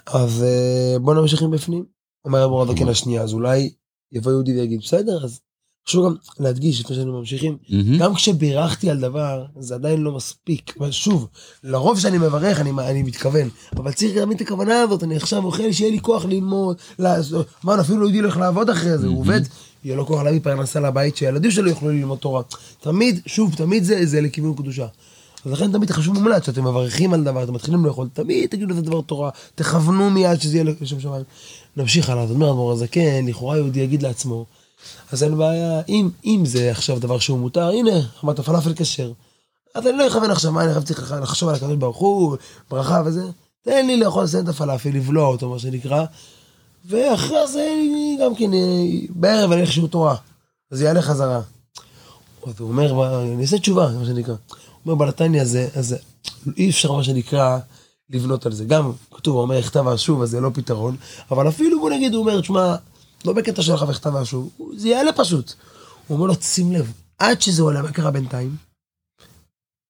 אז 0.06 0.42
אה, 0.42 0.98
בוא 0.98 1.14
נמשיך 1.14 1.42
עם 1.42 1.50
בפנים. 1.50 1.84
אומר 2.24 2.44
אבו 2.44 2.58
רדקן 2.58 2.88
השנייה, 2.88 3.22
אז 3.22 3.32
אולי 3.32 3.70
יבוא 4.12 4.32
יהודי 4.32 4.52
ויגיד, 4.52 4.80
בסדר, 4.80 5.24
אז 5.24 5.40
חשוב 5.88 6.06
גם 6.06 6.14
להדגיש 6.40 6.80
לפני 6.80 6.96
שאנו 6.96 7.18
ממשיכים, 7.18 7.56
מהמם. 7.68 7.98
גם 7.98 8.14
כשבירכתי 8.14 8.90
על 8.90 9.00
דבר, 9.00 9.44
זה 9.58 9.74
עדיין 9.74 10.00
לא 10.00 10.12
מספיק. 10.12 10.74
אבל 10.78 10.90
שוב, 10.90 11.28
לרוב 11.64 12.00
שאני 12.00 12.18
מברך, 12.18 12.60
אני, 12.60 12.70
אני 12.78 13.02
מתכוון. 13.02 13.48
אבל 13.76 13.92
צריך 13.92 14.16
להבין 14.16 14.36
את 14.36 14.40
הכוונה 14.40 14.80
הזאת, 14.80 15.04
אני 15.04 15.16
עכשיו 15.16 15.44
אוכל, 15.44 15.72
שיהיה 15.72 15.90
לי 15.90 16.00
כוח 16.00 16.24
ללמוד, 16.24 16.76
לעשות, 16.98 17.46
מה, 17.64 17.80
אפילו 17.80 17.98
לא 17.98 18.04
יהודי 18.04 18.18
הולך 18.18 18.36
לעבוד 18.36 18.70
אחרי 18.70 18.98
זה, 18.98 19.06
הוא 19.06 19.20
עובד, 19.20 19.40
יהיה 19.84 19.96
לו 19.96 20.06
כוח 20.06 20.22
להביא 20.22 20.40
פרנסה 20.42 20.80
לבית, 20.80 21.16
שהילדים 21.16 21.50
שלו 21.50 21.68
יוכלו 21.68 21.90
ללמוד 21.90 22.18
תורה. 22.18 22.42
תמיד, 22.80 23.20
שוב, 23.26 23.54
תמיד 23.54 23.84
זה, 23.84 24.06
זה 24.06 24.20
לכיוון 24.20 24.54
קדושה. 24.54 24.86
אז 25.44 25.52
לכן 25.52 25.72
תמיד 25.72 25.90
חשוב 25.90 26.14
מומלץ, 26.14 26.46
שאתם 26.46 26.64
מברכים 26.64 27.14
על 27.14 27.24
דבר, 27.24 27.42
אתם 27.42 27.54
מתחילים 27.54 27.84
לאכול, 27.84 28.08
תמיד 28.12 28.50
תגידו 28.50 28.74
את 28.74 28.78
הדבר 28.78 29.00
תורה, 29.00 29.30
תכוונו 29.54 30.10
מיד 30.10 30.40
שזה 30.40 30.56
יהיה 30.56 30.64
לשם 30.80 31.00
שמיים. 31.00 31.22
נמשיך 31.76 32.10
הלאה, 32.10 32.22
אז 32.22 32.30
אומר 32.30 32.50
אדמו"ר 32.50 32.72
הזקן, 32.72 33.26
לכאורה 33.26 33.56
יהודי 33.56 33.80
יגיד 33.80 34.02
לעצמו, 34.02 34.46
אז 35.12 35.22
אין 35.22 35.38
בעיה, 35.38 35.80
אם, 35.88 36.10
אם 36.24 36.42
זה 36.46 36.70
עכשיו 36.70 36.98
דבר 36.98 37.18
שהוא 37.18 37.38
מותר, 37.38 37.68
הנה, 37.68 38.00
אמרת 38.24 38.40
פלאפל 38.40 38.72
כשר. 38.76 39.12
אז 39.74 39.86
אני 39.86 39.98
לא 39.98 40.06
אכוון 40.06 40.30
עכשיו, 40.30 40.52
מה 40.52 40.64
אני 40.64 40.84
צריך 40.84 41.14
לחשוב 41.22 41.48
על 41.48 41.54
הקדוש 41.54 41.76
ברוך 41.76 41.96
הוא, 41.96 42.36
ברכה 42.70 43.02
וזה. 43.04 43.22
תן 43.62 43.86
לי 43.86 43.96
לאכול 43.96 44.24
לסיים 44.24 44.44
את 44.44 44.48
הפלאפל, 44.48 44.90
לבלוע 44.90 45.26
אותו, 45.26 45.48
מה 45.48 45.58
שנקרא. 45.58 46.04
ואחרי 46.88 47.46
זה 47.46 47.68
גם 48.22 48.34
כן, 48.34 48.54
אה, 48.54 48.58
בערב 49.10 49.52
אני 49.52 49.66
שיעור 49.66 49.88
תורה. 49.88 50.16
אז 50.70 50.82
יעלה 50.82 51.02
חזרה. 51.02 51.40
אז 52.46 52.54
הוא 52.58 52.68
אומר, 52.68 53.22
אני 53.22 53.42
אעשה 53.42 53.58
תשובה, 53.58 53.90
מה 53.98 54.06
שנקרא. 54.06 54.34
הוא 54.48 54.92
אומר, 54.92 54.94
בנתניה 54.94 55.44
זה, 55.44 55.68
אז 55.74 55.96
אי 56.56 56.70
אפשר, 56.70 56.92
מה 56.92 57.04
שנקרא, 57.04 57.58
לבנות 58.10 58.46
על 58.46 58.52
זה. 58.52 58.64
גם 58.64 58.92
כתוב, 59.14 59.34
הוא 59.34 59.42
אומר, 59.42 59.62
כתב 59.62 59.88
השוב, 59.88 60.22
אז 60.22 60.30
זה 60.30 60.40
לא 60.40 60.50
פתרון. 60.54 60.96
אבל 61.30 61.48
אפילו, 61.48 61.80
בוא 61.80 61.90
נגיד, 61.90 62.14
הוא 62.14 62.20
אומר, 62.20 62.40
תשמע, 62.40 62.76
לא 63.24 63.32
בקטע 63.32 63.62
שלך 63.62 63.82
בכתב 63.82 64.16
השוב, 64.16 64.50
זה 64.76 64.88
יעלה 64.88 65.12
פשוט. 65.12 65.54
הוא 66.06 66.16
אומר 66.16 66.26
לו, 66.26 66.34
שים 66.34 66.72
לב, 66.72 66.92
עד 67.18 67.40
שזה 67.40 67.62
עולה, 67.62 67.82
מה 67.82 67.92
קרה 67.92 68.10
בינתיים? 68.10 68.56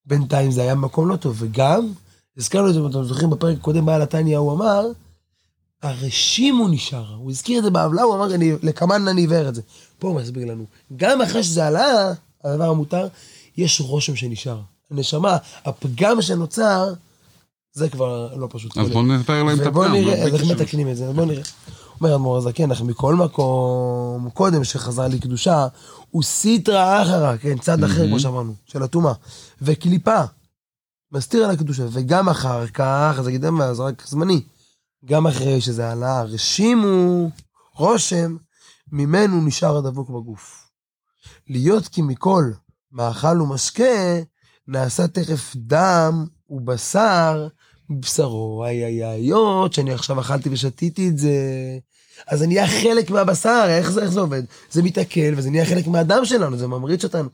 בינתיים 0.06 0.50
זה 0.50 0.62
היה 0.62 0.74
מקום 0.74 1.08
לא 1.08 1.16
טוב, 1.16 1.36
וגם, 1.38 1.92
הזכרנו 2.36 2.68
את 2.68 2.74
זה, 2.74 2.80
אם 2.80 2.86
אתם 2.86 3.04
זוכרים, 3.04 3.30
בפרק 3.30 3.56
הקודם 3.58 3.86
בעל 3.86 4.02
התניא, 4.02 4.38
הוא 4.38 4.52
אמר, 4.52 4.86
הרשימו 5.82 6.68
נשאר, 6.68 7.14
הוא 7.14 7.30
הזכיר 7.30 7.58
את 7.58 7.64
זה 7.64 7.70
בעוולה, 7.70 8.02
הוא 8.02 8.14
אמר, 8.14 8.34
אני, 8.34 8.52
לקמן 8.62 9.08
אני 9.08 9.20
עיוור 9.20 9.48
את 9.48 9.54
זה. 9.54 9.62
פה 9.98 10.08
הוא 10.08 10.20
מסביר 10.20 10.46
לנו, 10.46 10.64
גם 10.96 11.22
אחרי 11.22 11.42
שזה 11.42 11.66
עלה, 11.66 12.12
הדבר 12.44 12.70
המותר, 12.70 13.08
יש 13.56 13.80
רושם 13.80 14.16
שנשאר. 14.16 14.60
הנשמה, 14.90 15.36
הפגם 15.64 16.22
שנוצר, 16.22 16.92
זה 17.72 17.88
כבר 17.88 18.34
לא 18.36 18.48
פשוט. 18.50 18.78
אז 18.78 18.88
בוא 18.88 19.02
נתאר 19.02 19.42
להם 19.42 19.60
את 19.60 19.66
הפגם. 19.66 19.70
ובוא 19.70 19.86
נראה, 19.88 20.16
לא 20.16 20.26
איך 20.26 20.34
בקשר. 20.34 20.54
מתקנים 20.54 20.88
את 20.88 20.96
זה, 20.96 21.12
בוא 21.12 21.24
נראה. 21.24 21.42
אומר 22.00 22.14
אדמו"ר 22.14 22.36
הזקן, 22.36 22.70
אך 22.70 22.80
מכל 22.80 23.14
מקום, 23.14 24.30
קודם 24.34 24.64
שחזר 24.64 25.08
לקדושה, 25.08 25.66
הוא 26.10 26.22
סיטרא 26.22 27.02
אחרא, 27.02 27.36
כן, 27.36 27.58
צד 27.58 27.84
אחר, 27.84 28.06
כמו 28.06 28.20
שאמרנו, 28.20 28.54
של 28.66 28.82
הטומאה, 28.82 29.12
וקליפה, 29.62 30.20
מסתיר 31.12 31.44
על 31.44 31.50
הקדושה, 31.50 31.84
וגם 31.92 32.28
אחר 32.28 32.66
כך, 32.66 33.20
זה 33.22 33.30
גידם, 33.30 33.60
זה 33.72 33.82
רק 33.82 34.06
זמני, 34.06 34.42
גם 35.04 35.26
אחרי 35.26 35.60
שזה 35.60 35.92
עלה, 35.92 36.22
רשימו 36.22 37.30
רושם, 37.74 38.36
ממנו 38.92 39.42
נשאר 39.42 39.76
הדבוק 39.76 40.10
בגוף. 40.10 40.68
להיות 41.48 41.88
כי 41.88 42.02
מכל 42.02 42.44
מאכל 42.92 43.42
ומשקה, 43.42 44.18
נעשה 44.68 45.08
תכף 45.08 45.52
דם 45.56 46.26
ובשר 46.50 47.48
מבשרו. 47.90 48.64
איי 48.64 48.84
איי 48.84 49.04
איי, 49.04 49.30
שאני 49.70 49.92
עכשיו 49.92 50.20
אכלתי 50.20 50.48
ושתיתי 50.52 51.08
את 51.08 51.18
זה, 51.18 51.32
אז 52.26 52.38
זה 52.38 52.46
נהיה 52.46 52.66
חלק 52.66 53.10
מהבשר, 53.10 53.64
איך 53.68 53.90
זה, 53.90 54.02
איך 54.02 54.10
זה 54.10 54.20
עובד? 54.20 54.42
זה 54.70 54.82
מתעכל 54.82 55.34
וזה 55.36 55.50
נהיה 55.50 55.66
חלק 55.66 55.86
מהדם 55.86 56.24
שלנו, 56.24 56.56
זה 56.56 56.66
ממריץ 56.66 57.04
אותנו. 57.04 57.28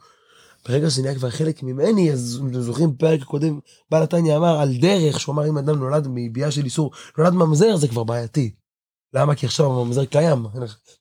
ברגע 0.68 0.90
שזה 0.90 1.02
נהיה 1.02 1.14
כבר 1.14 1.30
חלק 1.30 1.62
ממני, 1.62 2.12
אז 2.12 2.42
אתם 2.50 2.60
זוכרים, 2.60 2.94
פרק 2.94 3.22
הקודם, 3.22 3.60
בעל 3.90 4.02
התניא 4.02 4.36
אמר 4.36 4.60
על 4.60 4.76
דרך, 4.76 5.20
שהוא 5.20 5.32
אמר 5.32 5.48
אם 5.48 5.58
אדם 5.58 5.78
נולד 5.78 6.08
מביאה 6.10 6.50
של 6.50 6.64
איסור, 6.64 6.90
נולד 7.18 7.32
ממזר, 7.32 7.76
זה 7.76 7.88
כבר 7.88 8.04
בעייתי. 8.04 8.50
למה? 9.14 9.34
כי 9.34 9.46
עכשיו 9.46 9.80
הממזר 9.80 10.04
קיים, 10.04 10.46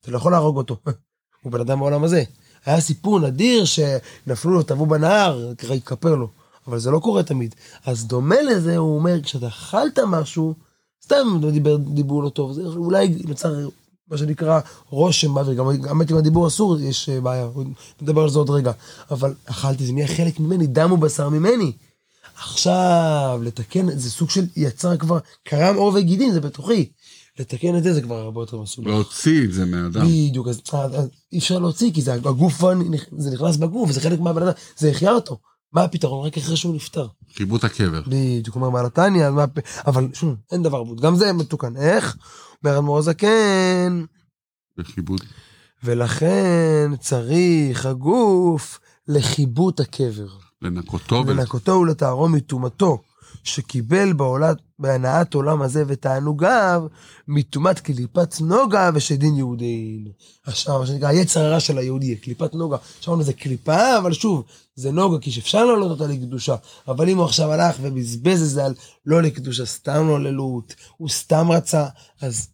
אתה 0.01 0.11
לא 0.11 0.17
יכול 0.17 0.31
להרוג 0.31 0.57
אותו. 0.57 0.77
הוא 1.43 1.51
בן 1.51 1.59
אדם 1.59 1.79
בעולם 1.79 2.03
הזה. 2.03 2.23
היה 2.65 2.81
סיפור 2.81 3.19
נדיר 3.19 3.65
שנפלו 3.65 4.51
לו, 4.51 4.63
טבעו 4.63 4.85
בנהר, 4.85 5.53
ככה 5.57 5.73
התכפר 5.73 6.15
לו. 6.15 6.27
אבל 6.67 6.79
זה 6.79 6.91
לא 6.91 6.99
קורה 6.99 7.23
תמיד. 7.23 7.55
אז 7.85 8.05
דומה 8.05 8.41
לזה, 8.41 8.77
הוא 8.77 8.95
אומר, 8.95 9.21
כשאתה 9.21 9.47
אכלת 9.47 9.99
משהו, 9.99 10.53
סתם 11.03 11.39
דיבר 11.51 11.77
דיבור 11.77 12.23
לא 12.23 12.29
טוב, 12.29 12.53
זה 12.53 12.61
אולי 12.61 13.15
נוצר 13.27 13.67
מה 14.11 14.17
שנקרא 14.17 14.59
רושם 14.89 15.33
באוויר, 15.33 15.53
גם 15.53 15.67
באמת 15.81 16.11
עם 16.11 16.17
הדיבור 16.17 16.47
אסור 16.47 16.79
יש 16.79 17.09
אה, 17.09 17.21
בעיה, 17.21 17.47
נדבר 18.01 18.21
על 18.21 18.29
זה 18.29 18.39
עוד 18.39 18.49
רגע. 18.49 18.71
אבל 19.11 19.33
אכלתי, 19.45 19.85
זה 19.85 19.93
נהיה 19.93 20.07
חלק 20.07 20.39
ממני, 20.39 20.67
דם 20.67 20.91
ובשר 20.91 21.29
ממני. 21.29 21.71
עכשיו, 22.37 23.39
לתקן, 23.43 23.97
זה 23.97 24.11
סוג 24.11 24.29
של 24.29 24.45
יצר 24.55 24.97
כבר, 24.97 25.19
קרם 25.43 25.75
עור 25.75 25.91
וגידים, 25.95 26.31
זה 26.31 26.41
בתוכי. 26.41 26.89
לתקן 27.39 27.77
את 27.77 27.83
זה, 27.83 27.93
זה 27.93 28.01
כבר 28.01 28.19
הרבה 28.19 28.41
יותר 28.41 28.61
מסובך. 28.61 28.87
להוציא 28.87 29.43
את 29.43 29.53
זה 29.53 29.65
מהאדם. 29.65 30.07
בדיוק, 30.07 30.47
אז, 30.47 30.61
אי 31.33 31.37
אפשר 31.37 31.59
להוציא, 31.59 31.93
כי 31.93 32.01
זה 32.01 32.13
הגוף, 32.13 32.63
זה 33.17 33.31
נכנס 33.31 33.57
בגוף, 33.57 33.91
זה 33.91 34.01
חלק 34.01 34.19
מהבן 34.19 34.41
אדם, 34.41 34.53
זה 34.77 34.89
החיה 34.89 35.11
אותו. 35.11 35.37
מה 35.73 35.83
הפתרון? 35.83 36.27
רק 36.27 36.37
אחרי 36.37 36.57
שהוא 36.57 36.75
נפטר. 36.75 37.07
חיבוט 37.35 37.63
הקבר. 37.63 38.01
בדיוק, 38.07 38.55
אומר 38.55 38.69
בעל 38.69 38.85
התניא, 38.85 39.29
אבל 39.87 40.07
שוב, 40.13 40.35
אין 40.51 40.63
דבר 40.63 40.83
בוט, 40.83 40.99
גם 40.99 41.15
זה 41.15 41.33
מתוקן. 41.33 41.77
איך? 41.77 42.17
אומר 42.63 42.77
אדמו"ר 42.77 42.97
הזקן, 42.97 44.03
וחיבוט. 44.77 45.21
ולכן 45.83 46.91
צריך 46.99 47.85
הגוף 47.85 48.79
לכיבות 49.07 49.79
הקבר. 49.79 50.27
לנקותו. 50.61 51.23
לנקותו 51.23 51.71
ולטהרו 51.71 52.29
מטומאתו, 52.29 53.01
שקיבל 53.43 54.13
בעולת, 54.13 54.57
בהנאת 54.79 55.33
עולם 55.33 55.61
הזה 55.61 55.83
ותענוגיו, 55.87 56.83
מטומאת 57.27 57.79
קליפת 57.79 58.35
נוגה 58.41 58.89
ושדין 58.93 59.35
יהודין. 59.35 60.07
עכשיו, 60.45 60.79
מה 60.79 60.87
שנקרא, 60.87 61.07
היצר 61.07 61.39
הרע 61.39 61.59
של 61.59 61.77
היהודי, 61.77 62.15
קליפת 62.15 62.53
נוגה. 62.53 62.77
שמענו 63.01 63.23
זה 63.23 63.33
קליפה, 63.33 63.97
אבל 63.97 64.13
שוב, 64.13 64.43
זה 64.75 64.91
נוגה, 64.91 65.19
כי 65.19 65.31
שאפשר 65.31 65.65
להעלות 65.65 65.91
אותה 65.91 66.07
לקדושה. 66.07 66.55
אבל 66.87 67.09
אם 67.09 67.17
הוא 67.17 67.25
עכשיו 67.25 67.51
הלך 67.51 67.75
ובזבז 67.81 68.41
את 68.41 68.49
זה 68.49 68.65
על 68.65 68.73
לא 69.05 69.21
לקדושה, 69.21 69.65
סתם 69.65 70.07
לא 70.07 70.23
ללות, 70.23 70.75
הוא 70.97 71.09
סתם 71.09 71.51
רצה, 71.51 71.85
אז 72.21 72.47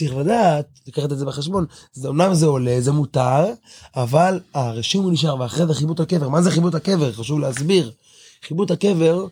צריך 0.00 0.16
לדעת, 0.16 0.66
לקחת 0.86 1.12
את 1.12 1.18
זה 1.18 1.24
בחשבון, 1.24 1.66
זה, 1.92 2.08
אומנם 2.08 2.34
זה 2.34 2.46
עולה, 2.46 2.80
זה 2.80 2.92
מותר, 2.92 3.44
אבל 3.96 4.40
הרשים 4.54 5.02
הוא 5.02 5.12
נשאר, 5.12 5.40
ואחרי 5.40 5.66
זה 5.66 5.74
חיבוט 5.74 6.00
הקבר. 6.00 6.28
מה 6.28 6.42
זה 6.42 6.50
חיבוט 6.50 6.74
הקבר? 6.74 7.12
חשוב 7.12 7.38
להסביר. 7.38 7.92
חיבוט 8.48 8.70
הקבר, 8.70 9.26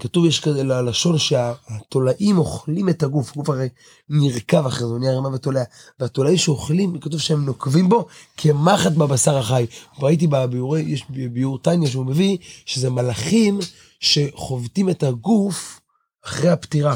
כתוב 0.00 0.26
יש 0.26 0.40
כזה 0.40 0.64
ללשון 0.64 1.18
שהתולעים 1.18 2.38
אוכלים 2.38 2.88
את 2.88 3.02
הגוף, 3.02 3.32
הגוף 3.32 3.48
הרי 3.50 3.68
נרקב 4.08 4.66
אחרי 4.66 4.86
זה, 4.86 4.92
הוא 4.92 4.98
נהיה 4.98 5.12
רימה 5.12 5.28
ותולע, 5.28 5.62
והתולעים 6.00 6.36
שאוכלים, 6.36 7.00
כתוב 7.00 7.20
שהם 7.20 7.44
נוקבים 7.44 7.88
בו 7.88 8.06
כמחט 8.36 8.92
בבשר 8.92 9.38
החי. 9.38 9.66
ראיתי 9.98 10.26
בביאורי, 10.26 10.80
יש 10.80 11.04
ביאור 11.10 11.58
טניה 11.58 11.90
שהוא 11.90 12.06
מביא, 12.06 12.36
שזה 12.66 12.90
מלאכים 12.90 13.58
שחובטים 14.00 14.90
את 14.90 15.02
הגוף 15.02 15.80
אחרי 16.24 16.50
הפטירה. 16.50 16.94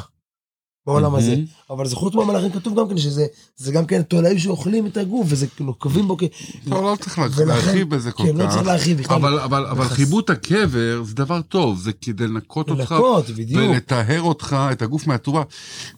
בעולם 0.87 1.15
הזה, 1.15 1.31
מהמם. 1.31 1.45
אבל 1.71 1.89
זה 1.89 1.97
חוץ 1.97 2.15
מהמלאכים 2.15 2.51
כתוב 2.53 2.79
גם 2.79 2.89
כן 2.89 2.99
שזה 2.99 3.27
זה 3.57 3.73
גם 3.73 3.87
כן 3.87 4.03
תולעים 4.03 4.39
שאוכלים 4.39 4.87
את 4.87 4.97
הגוף 4.97 5.27
וזה 5.31 5.47
נוקבים 5.61 6.09
בו 6.09 6.17
כ... 6.19 6.23
לא, 6.67 6.83
לא 6.83 6.97
צריך 7.01 7.19
להרחיב 7.19 7.95
בזה 7.95 8.13
כל 8.13 8.23
כן, 8.23 8.37
לא 8.37 8.45
כך. 8.45 8.51
צריך 8.53 8.67
להרחיב 8.67 8.99
בכלל. 8.99 9.17
אבל, 9.17 9.39
אבל, 9.39 9.67
אבל 9.67 9.85
חיבוט 9.89 10.31
הקבר 10.31 11.03
זה 11.05 11.15
דבר 11.15 11.43
טוב, 11.43 11.79
זה 11.79 11.93
כדי 11.93 12.27
לנקות 12.27 12.71
אותך. 12.71 12.93
לנקות, 12.93 13.31
בדיוק. 13.31 13.71
ולטהר 13.71 14.23
אותך, 14.23 14.57
את 14.73 14.83
הגוף 14.83 15.07
מהטומאה. 15.07 15.43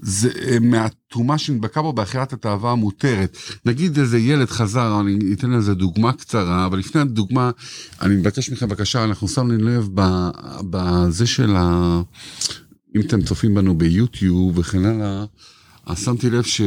זה 0.02 0.30
אה, 0.42 0.58
מהטומאה 0.60 1.38
שנדבקה 1.38 1.82
בו 1.82 1.92
באכילת 1.92 2.32
התאווה 2.32 2.70
המותרת. 2.72 3.36
נגיד 3.64 3.98
איזה 3.98 4.18
ילד 4.18 4.50
חזר, 4.50 5.00
אני 5.00 5.18
אתן 5.32 5.50
לזה 5.50 5.74
דוגמה 5.74 6.12
קצרה, 6.12 6.66
אבל 6.66 6.78
לפני 6.78 7.00
הדוגמה, 7.00 7.50
אני 8.02 8.16
מבקש 8.16 8.50
מכם 8.50 8.68
בבקשה, 8.68 9.04
אנחנו 9.04 9.28
שמנו 9.28 9.68
לב 9.68 9.88
ב- 9.94 10.30
בזה 10.70 11.26
של 11.26 11.56
ה... 11.56 12.00
אם 12.96 13.00
אתם 13.00 13.22
צופים 13.22 13.54
בנו 13.54 13.78
ביוטיוב 13.78 14.58
וכן 14.58 14.84
הלאה, 14.84 15.24
אז 15.86 16.04
שמתי 16.04 16.30
לב 16.30 16.42
ש, 16.44 16.60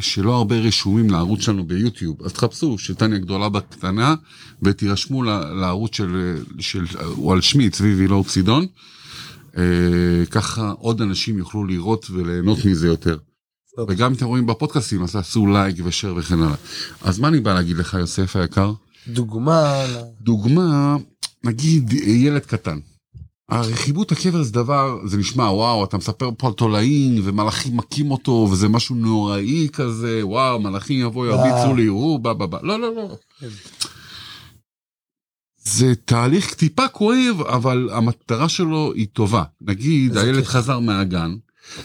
שלא 0.00 0.36
הרבה 0.36 0.56
רשומים 0.58 1.10
לערוץ 1.10 1.40
שלנו 1.40 1.64
ביוטיוב, 1.64 2.22
אז 2.22 2.32
תחפשו 2.32 2.78
שטניה 2.78 3.18
גדולה 3.18 3.48
בקטנה 3.48 4.14
ותירשמו 4.62 5.22
ל- 5.22 5.38
לערוץ 5.60 5.96
של, 5.96 6.36
של, 6.58 6.84
הוא 7.06 7.32
על 7.32 7.40
שמי, 7.40 7.70
צבי 7.70 7.94
וילור 7.94 8.24
צידון. 8.24 8.66
אה, 9.56 9.62
ככה 10.30 10.70
עוד 10.70 11.02
אנשים 11.02 11.38
יוכלו 11.38 11.64
לראות 11.64 12.10
וליהנות 12.10 12.64
מזה 12.64 12.86
יותר. 12.86 13.16
טוב. 13.76 13.90
וגם 13.90 14.10
אם 14.10 14.16
אתם 14.16 14.26
רואים 14.26 14.46
בפודקאסטים 14.46 15.02
אז 15.02 15.12
תעשו 15.12 15.46
לייק 15.46 15.76
ושאר 15.84 16.14
וכן 16.16 16.38
הלאה. 16.42 16.54
אז 17.02 17.18
מה 17.18 17.28
אני 17.28 17.40
בא 17.40 17.54
להגיד 17.54 17.76
לך 17.76 17.94
יוסף 17.94 18.36
היקר? 18.36 18.72
דוגמה, 19.08 19.84
דוגמה, 20.20 20.96
נגיד 21.44 21.92
ילד 21.92 22.42
קטן. 22.42 22.78
הרי 23.48 23.74
חיבוט 23.74 24.12
הקבר 24.12 24.42
זה 24.42 24.52
דבר, 24.52 24.98
זה 25.06 25.16
נשמע 25.16 25.44
וואו, 25.44 25.84
אתה 25.84 25.96
מספר 25.96 26.30
פה 26.38 26.46
על 26.46 26.52
תולעים 26.52 27.20
ומלאכים 27.24 27.76
מכים 27.76 28.10
אותו 28.10 28.48
וזה 28.52 28.68
משהו 28.68 28.94
נוראי 28.94 29.68
כזה, 29.72 30.20
וואו, 30.22 30.60
מלאכים 30.60 31.00
יבואו 31.00 31.26
ירביצו 31.26 31.74
לי, 31.74 31.86
הוא 31.86 32.20
בא 32.20 32.32
בא 32.32 32.46
בא. 32.46 32.58
לא, 32.62 32.80
לא, 32.80 32.94
לא. 32.94 33.16
זה 35.58 35.94
תהליך 35.94 36.54
טיפה 36.54 36.88
כואב, 36.88 37.40
אבל 37.40 37.88
המטרה 37.92 38.48
שלו 38.48 38.92
היא 38.94 39.06
טובה. 39.12 39.42
נגיד, 39.60 40.16
הילד. 40.16 40.44
חזר 40.44 40.78
מהגן, 40.78 41.34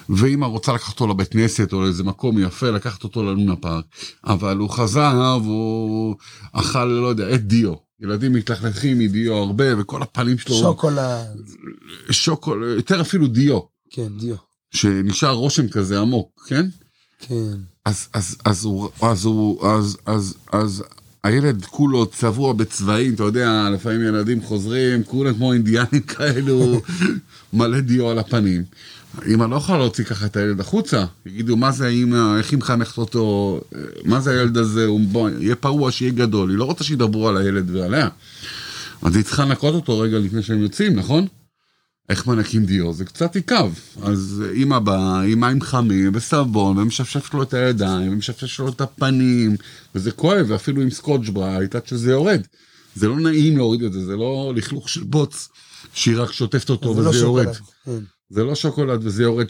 ואמא 0.10 0.46
רוצה 0.46 0.74
לקחת 0.74 0.94
אותו 0.94 1.08
לבית 1.08 1.28
כנסת 1.28 1.74
או 1.74 1.82
לאיזה 1.82 2.04
מקום 2.04 2.40
יפה, 2.40 2.70
לקחת 2.70 3.04
אותו 3.04 3.24
ללונה 3.24 3.56
פארק, 3.56 3.86
אבל 4.24 4.58
הוא 4.58 4.70
חזר 4.70 5.38
והוא 5.44 6.16
אכל, 6.54 6.86
לא 6.86 7.08
יודע, 7.08 7.34
את 7.34 7.48
דיו. 7.48 7.89
ילדים 8.02 8.34
מתלכלכים 8.34 9.00
מדיו 9.00 9.34
הרבה, 9.34 9.82
וכל 9.82 10.02
הפנים 10.02 10.38
שלו, 10.38 10.56
שוקולד, 10.56 11.42
שוקול, 12.12 12.74
יותר 12.78 13.02
אפילו 13.02 13.28
דיו, 13.28 13.60
כן, 13.90 14.08
דיו, 14.20 14.36
שנשאר 14.72 15.32
רושם 15.32 15.68
כזה 15.68 16.00
עמוק, 16.00 16.46
כן? 16.48 16.66
כן. 17.20 17.58
אז, 17.86 18.08
אז, 18.14 18.38
אז 18.46 18.66
הוא, 18.66 18.90
אז 19.02 19.26
הוא, 19.26 19.68
אז, 19.68 19.98
אז, 20.06 20.36
אז 20.52 20.84
הילד 21.24 21.66
כולו 21.66 22.06
צבוע 22.06 22.54
בצבעים, 22.54 23.14
אתה 23.14 23.24
יודע, 23.24 23.70
לפעמים 23.74 24.02
ילדים 24.02 24.42
חוזרים, 24.42 25.04
כולם 25.04 25.34
כמו 25.34 25.54
אינדיאנים 25.54 26.02
כאלו, 26.18 26.82
מלא 27.54 27.80
דיו 27.80 28.10
על 28.10 28.20
הפנים. 28.20 28.64
אמא 29.28 29.44
לא 29.44 29.56
יכולה 29.56 29.78
להוציא 29.78 30.04
ככה 30.04 30.26
את 30.26 30.38
הילד 30.38 30.60
החוצה, 30.60 31.06
יגידו, 31.26 31.58
מה 31.58 31.72
זה 31.72 31.88
האמא, 31.88 32.38
איך 32.38 32.52
היא 32.52 32.60
מחנכת 32.60 32.98
אותו, 32.98 33.62
מה 34.06 34.20
זה 34.20 34.32
הילד 34.32 34.58
הזה, 34.58 34.86
הוא 34.86 35.00
בוא, 35.00 35.30
יהיה 35.40 35.56
פרוע, 35.56 35.92
שיהיה 35.92 36.12
גדול, 36.12 36.50
היא 36.50 36.58
לא 36.58 36.64
רוצה 36.64 36.84
שידברו 36.84 37.28
על 37.28 37.38
הילד 37.38 37.76
ועליה. 37.76 38.10
אז 39.02 39.16
היא 39.16 39.24
צריכה 39.24 39.46
לנקות 39.46 39.74
אותו 39.74 40.00
רגע 40.00 40.20
לפני 40.20 40.44
שהם 40.44 40.62
יוצאים, 40.62 40.96
נכון? 40.96 41.28
איך 42.10 42.28
מנקים 42.28 42.66
דיו? 42.66 42.94
זה 42.94 43.06
קצת 43.06 43.36
יכאב. 43.36 43.80
אז 44.04 44.44
אמא 44.56 44.80
באה 44.80 45.22
עם 45.22 45.40
מים 45.40 45.62
חמים 45.62 46.12
וסבון, 46.14 46.78
ומשפשף 46.78 47.34
לו 47.34 47.44
את 47.44 47.54
הידיים, 47.54 48.14
ומשפשף 48.14 48.60
לו 48.60 48.70
את 48.70 48.82
הפנים, 48.82 49.56
וזה 49.96 50.12
כואב, 50.12 50.46
ואפילו 50.50 50.82
עם 50.82 50.90
סקוטש 50.90 51.30
ברייט 51.30 51.76
עד 51.76 51.88
שזה 51.88 52.12
יורד. 52.12 52.42
זה 52.96 53.08
לא 53.08 53.20
נעים 53.20 53.58
להוריד 53.58 53.84
את 53.84 53.94
זה, 53.94 54.06
זה 54.06 54.16
לא 54.16 54.54
לכלוך 54.56 54.90
של 54.90 55.04
בוץ, 55.04 55.50
שהיא 55.94 56.18
רק 56.18 56.32
שוטפת 56.32 56.70
אותו 56.70 56.94
זה 56.94 57.02
לא 57.02 57.10
וזה 57.10 57.20
יורד. 57.20 57.54
שוקולד. 57.54 58.04
זה 58.30 58.44
לא 58.44 58.56
שוקולד 58.56 59.00
וזה 59.04 59.24
יורד 59.24 59.46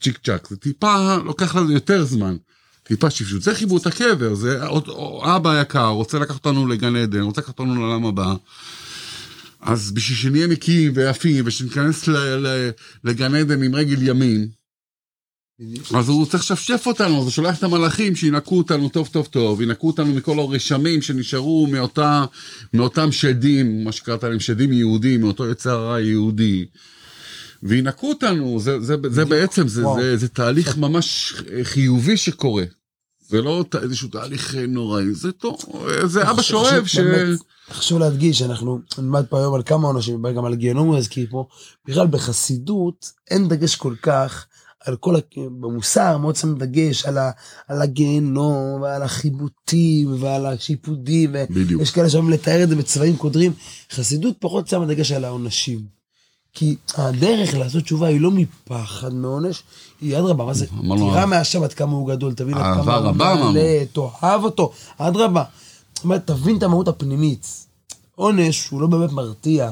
צ'יק 0.00 0.18
צ'אק, 0.24 0.48
זה 0.48 0.56
טיפה, 0.56 1.16
לוקח 1.24 1.56
לזה 1.56 1.72
יותר 1.72 2.04
זמן. 2.04 2.36
טיפה 2.82 3.10
שפשוט, 3.10 3.42
זה 3.42 3.54
חיבוט 3.54 3.86
הקבר, 3.86 4.34
זה 4.34 4.66
עוד- 4.66 4.88
או- 4.88 5.36
אבא 5.36 5.50
היקר, 5.50 5.86
רוצה 5.86 6.18
לקחת 6.18 6.46
אותנו 6.46 6.66
לגן 6.66 6.96
עדן, 6.96 7.20
רוצה 7.20 7.40
לקחת 7.40 7.58
אותנו 7.58 7.74
לעולם 7.74 8.06
הבא. 8.06 8.34
אז 9.60 9.90
בשביל 9.90 10.18
שנהיה 10.18 10.46
נקיים 10.46 10.92
ויפים 10.94 11.44
ושניכנס 11.46 12.08
לגן 13.04 13.34
עדן 13.34 13.62
עם 13.62 13.74
רגל 13.74 14.08
ימין, 14.08 14.48
אז 15.94 16.08
הוא 16.08 16.26
צריך 16.26 16.42
לשפשף 16.42 16.82
אותנו, 16.86 17.18
אז 17.18 17.24
הוא 17.24 17.30
שולח 17.30 17.58
את 17.58 17.62
המלאכים 17.62 18.16
שינקו 18.16 18.58
אותנו 18.58 18.88
טוב 18.88 19.08
טוב 19.12 19.26
טוב, 19.26 19.62
ינקו 19.62 19.86
אותנו 19.86 20.14
מכל 20.14 20.38
הרשמים 20.38 21.02
שנשארו 21.02 21.66
מאותה, 21.66 22.24
מאותם 22.74 23.12
שדים, 23.12 23.84
מה 23.84 23.92
שקראת 23.92 24.24
להם 24.24 24.40
שדים 24.40 24.72
יהודים, 24.72 25.20
מאותו 25.20 25.50
יצר 25.50 25.70
הרע 25.70 26.00
יהודי. 26.00 26.66
וינקו 27.62 28.08
אותנו, 28.08 28.60
זה, 28.60 28.80
זה, 28.80 28.94
זה 29.10 29.24
בעצם, 29.24 29.68
זה. 29.68 29.82
זה, 29.96 30.16
זה 30.16 30.28
תהליך 30.28 30.76
ממש 30.76 31.34
חיובי 31.62 32.16
שקורה. 32.16 32.64
זה 33.28 33.42
לא 33.42 33.64
איזשהו 33.82 34.08
תהליך 34.08 34.54
נוראי, 34.68 35.14
זה 35.14 35.32
טוב, 35.32 35.56
זה 36.04 36.30
אבא 36.30 36.42
שאוהב 36.42 36.86
ש... 36.86 36.98
חשוב 37.70 37.98
להדגיש, 37.98 38.42
אנחנו 38.42 38.80
נלמד 38.98 39.26
פה 39.26 39.38
היום 39.38 39.54
על 39.54 39.62
כמה 39.62 39.86
עונשים, 39.88 40.22
גם 40.36 40.44
על 40.44 40.54
גיהנום 40.54 40.88
הוא 40.88 40.98
יזכיר 40.98 41.26
פה, 41.30 41.46
בכלל 41.86 42.06
בחסידות 42.06 43.12
אין 43.30 43.48
דגש 43.48 43.76
כל 43.76 43.94
כך 44.02 44.46
על 44.84 44.96
כל, 44.96 45.14
במוסר 45.36 46.18
מאוד 46.18 46.36
שם 46.36 46.58
דגש 46.58 47.06
על, 47.06 47.18
ה, 47.18 47.30
על 47.68 47.82
הגיהנום 47.82 48.82
ועל 48.82 49.02
החיבוטים 49.02 50.22
ועל 50.22 50.46
השיפודים, 50.46 51.32
בדיוק. 51.50 51.80
ויש 51.80 51.90
כאלה 51.90 52.10
שאוהבים 52.10 52.32
לתאר 52.32 52.62
את 52.62 52.68
זה 52.68 52.76
בצבעים 52.76 53.16
קודרים, 53.16 53.52
חסידות 53.92 54.36
פחות 54.40 54.68
שמה 54.68 54.86
דגש 54.86 55.12
על 55.12 55.24
העונשים. 55.24 55.97
כי 56.52 56.76
הדרך 56.94 57.54
לעשות 57.54 57.82
תשובה 57.82 58.06
היא 58.06 58.20
לא 58.20 58.30
מפחד 58.30 59.14
מעונש, 59.14 59.62
היא 60.00 60.18
אדרבה, 60.18 60.44
מה 60.44 60.54
זה? 60.54 60.66
תירא 60.96 61.26
מהשם 61.26 61.62
עד 61.62 61.72
כמה 61.72 61.92
הוא 61.92 62.08
גדול, 62.08 62.34
תבין 62.34 62.54
עד 62.54 62.74
כמה 62.82 62.94
הוא. 62.96 63.16
נעלה, 63.54 63.84
תאהב 63.92 64.44
אותו, 64.44 64.72
אדרבה. 64.98 65.44
זאת 65.94 66.04
אומרת, 66.04 66.26
תבין 66.26 66.58
את 66.58 66.62
המהות 66.62 66.88
הפנימית. 66.88 67.66
עונש 68.14 68.68
הוא 68.68 68.80
לא 68.80 68.86
באמת 68.86 69.12
מרתיע. 69.12 69.70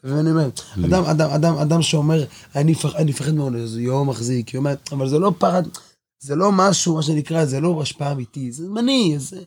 אתה 0.00 0.08
מבין 0.08 0.14
מה 0.14 0.20
אני 0.20 0.30
אומר? 0.30 0.48
אדם, 0.86 1.04
אדם, 1.04 1.30
אדם, 1.30 1.54
אדם 1.58 1.82
שאומר, 1.82 2.24
אני 2.56 2.72
מפח- 2.72 2.96
אני 2.96 3.10
מפחד 3.10 3.32
מעונש, 3.34 3.60
זה 3.68 3.80
יום 3.82 4.08
מחזיק, 4.08 4.54
אומרת, 4.56 4.88
אבל 4.92 5.08
זה 5.08 5.18
לא 5.18 5.32
פחד, 5.38 5.62
זה 6.20 6.34
לא 6.36 6.52
משהו, 6.52 6.94
מה 6.94 7.02
שנקרא, 7.02 7.44
זה 7.44 7.60
לא 7.60 7.82
השפעה 7.82 8.12
אמיתית, 8.12 8.52
זה 8.54 8.66
זמני, 8.66 9.14
זה... 9.18 9.40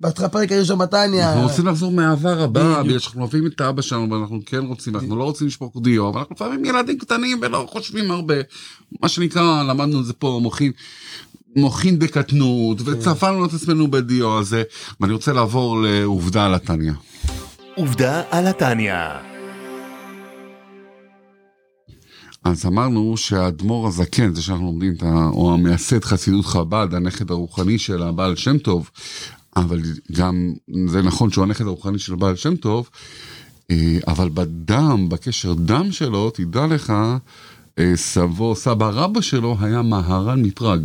בהתחלה 0.00 0.28
פרק 0.28 0.52
הראשון 0.52 0.78
בתניא, 0.78 1.24
אנחנו 1.26 1.42
רוצים 1.42 1.66
לחזור 1.66 1.92
רבה, 2.24 2.60
בדיוק. 2.62 2.86
בגלל 2.86 2.98
שאנחנו 2.98 3.20
אוהבים 3.20 3.46
את 3.46 3.60
אבא 3.60 3.82
שלנו 3.82 4.10
ואנחנו 4.10 4.40
כן 4.46 4.64
רוצים, 4.64 4.96
אנחנו 4.96 5.16
לא 5.16 5.24
רוצים 5.24 5.46
לשפוך 5.46 5.76
דיו, 5.82 6.08
אבל 6.08 6.18
אנחנו 6.18 6.34
לפעמים 6.34 6.64
ילדים 6.64 6.98
קטנים 6.98 7.38
ולא 7.42 7.66
חושבים 7.70 8.10
הרבה. 8.10 8.34
מה 9.02 9.08
שנקרא, 9.08 9.62
למדנו 9.62 10.00
את 10.00 10.04
זה 10.04 10.12
פה, 10.12 10.38
מוחין, 10.42 10.72
מוחין 11.56 11.98
בקטנות, 11.98 12.80
וצפנו 12.84 13.44
את 13.44 13.54
עצמנו 13.54 13.90
בדיו 13.90 14.38
הזה, 14.38 14.62
ואני 15.00 15.12
רוצה 15.12 15.32
לעבור 15.32 15.82
לעובדה 15.82 16.46
על 16.46 16.54
התניא. 16.54 16.92
עובדה 17.74 18.22
על 18.30 18.46
התניא. 18.46 18.94
אז 22.44 22.66
אמרנו 22.66 23.16
שהאדמו"ר 23.16 23.88
הזקן, 23.88 24.34
זה 24.34 24.42
שאנחנו 24.42 24.66
לומדים, 24.66 24.92
את 24.92 25.02
ה- 25.02 25.28
או 25.32 25.54
המייסד 25.54 26.04
חסידות 26.04 26.46
חב"ד, 26.46 26.94
הנכד 26.94 27.30
הרוחני 27.30 27.78
של 27.78 28.02
הבעל 28.02 28.36
שם 28.36 28.58
טוב, 28.58 28.90
אבל 29.60 29.80
גם 30.12 30.52
זה 30.86 31.02
נכון 31.02 31.30
שהוא 31.30 31.44
הנכד 31.44 31.66
הרוחני 31.66 31.98
של 31.98 32.12
הבעל 32.12 32.36
שם 32.36 32.56
טוב, 32.56 32.90
אה, 33.70 33.98
אבל 34.06 34.28
בדם, 34.28 35.08
בקשר 35.08 35.54
דם 35.54 35.92
שלו, 35.92 36.30
תדע 36.30 36.66
לך, 36.66 36.92
אה, 37.78 37.92
סבו, 37.96 38.56
סבא 38.56 38.90
רבא 38.94 39.20
שלו 39.20 39.56
היה 39.60 39.82
מהר"ל 39.82 40.42
מפראג. 40.42 40.80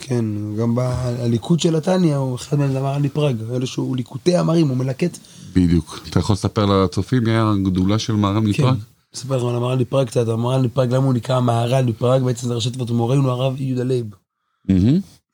כן, 0.00 0.24
גם 0.58 0.74
בליקוט 0.74 1.60
של 1.60 1.76
התניא, 1.76 2.16
הוא 2.16 2.36
אחד 2.36 2.58
מהם 2.58 2.76
אמר 2.76 2.98
לי 2.98 3.08
פראג, 3.08 3.36
אלה 3.54 3.66
שהוא 3.66 3.96
ליקוטי 3.96 4.40
אמרים, 4.40 4.68
הוא 4.68 4.76
מלקט. 4.76 5.18
בדיוק. 5.54 6.00
אתה 6.10 6.18
יכול 6.18 6.32
לספר 6.32 6.66
לצופים 6.66 7.24
מי 7.24 7.30
היה 7.30 7.50
הגדולה 7.50 7.98
של 7.98 8.12
מהר"ל 8.12 8.42
כן. 8.42 8.48
מפראג? 8.48 8.76
אספר 9.14 9.36
לכם 9.36 9.46
על 9.46 9.56
המהר"ל 9.56 9.78
מפראג 9.78 10.06
קצת, 10.06 10.28
המהר"ל 10.28 10.62
מפראג, 10.62 10.94
למה 10.94 11.06
הוא 11.06 11.14
נקרא 11.14 11.40
מהר"ל 11.40 11.84
מפראג? 11.84 12.22
בעצם 12.22 12.46
זה 12.46 12.54
ראשי 12.54 12.70
תיבות 12.70 12.90
מורנו 12.90 13.30
הרב 13.30 13.60
יהודה 13.60 13.84
לייב. 13.84 14.06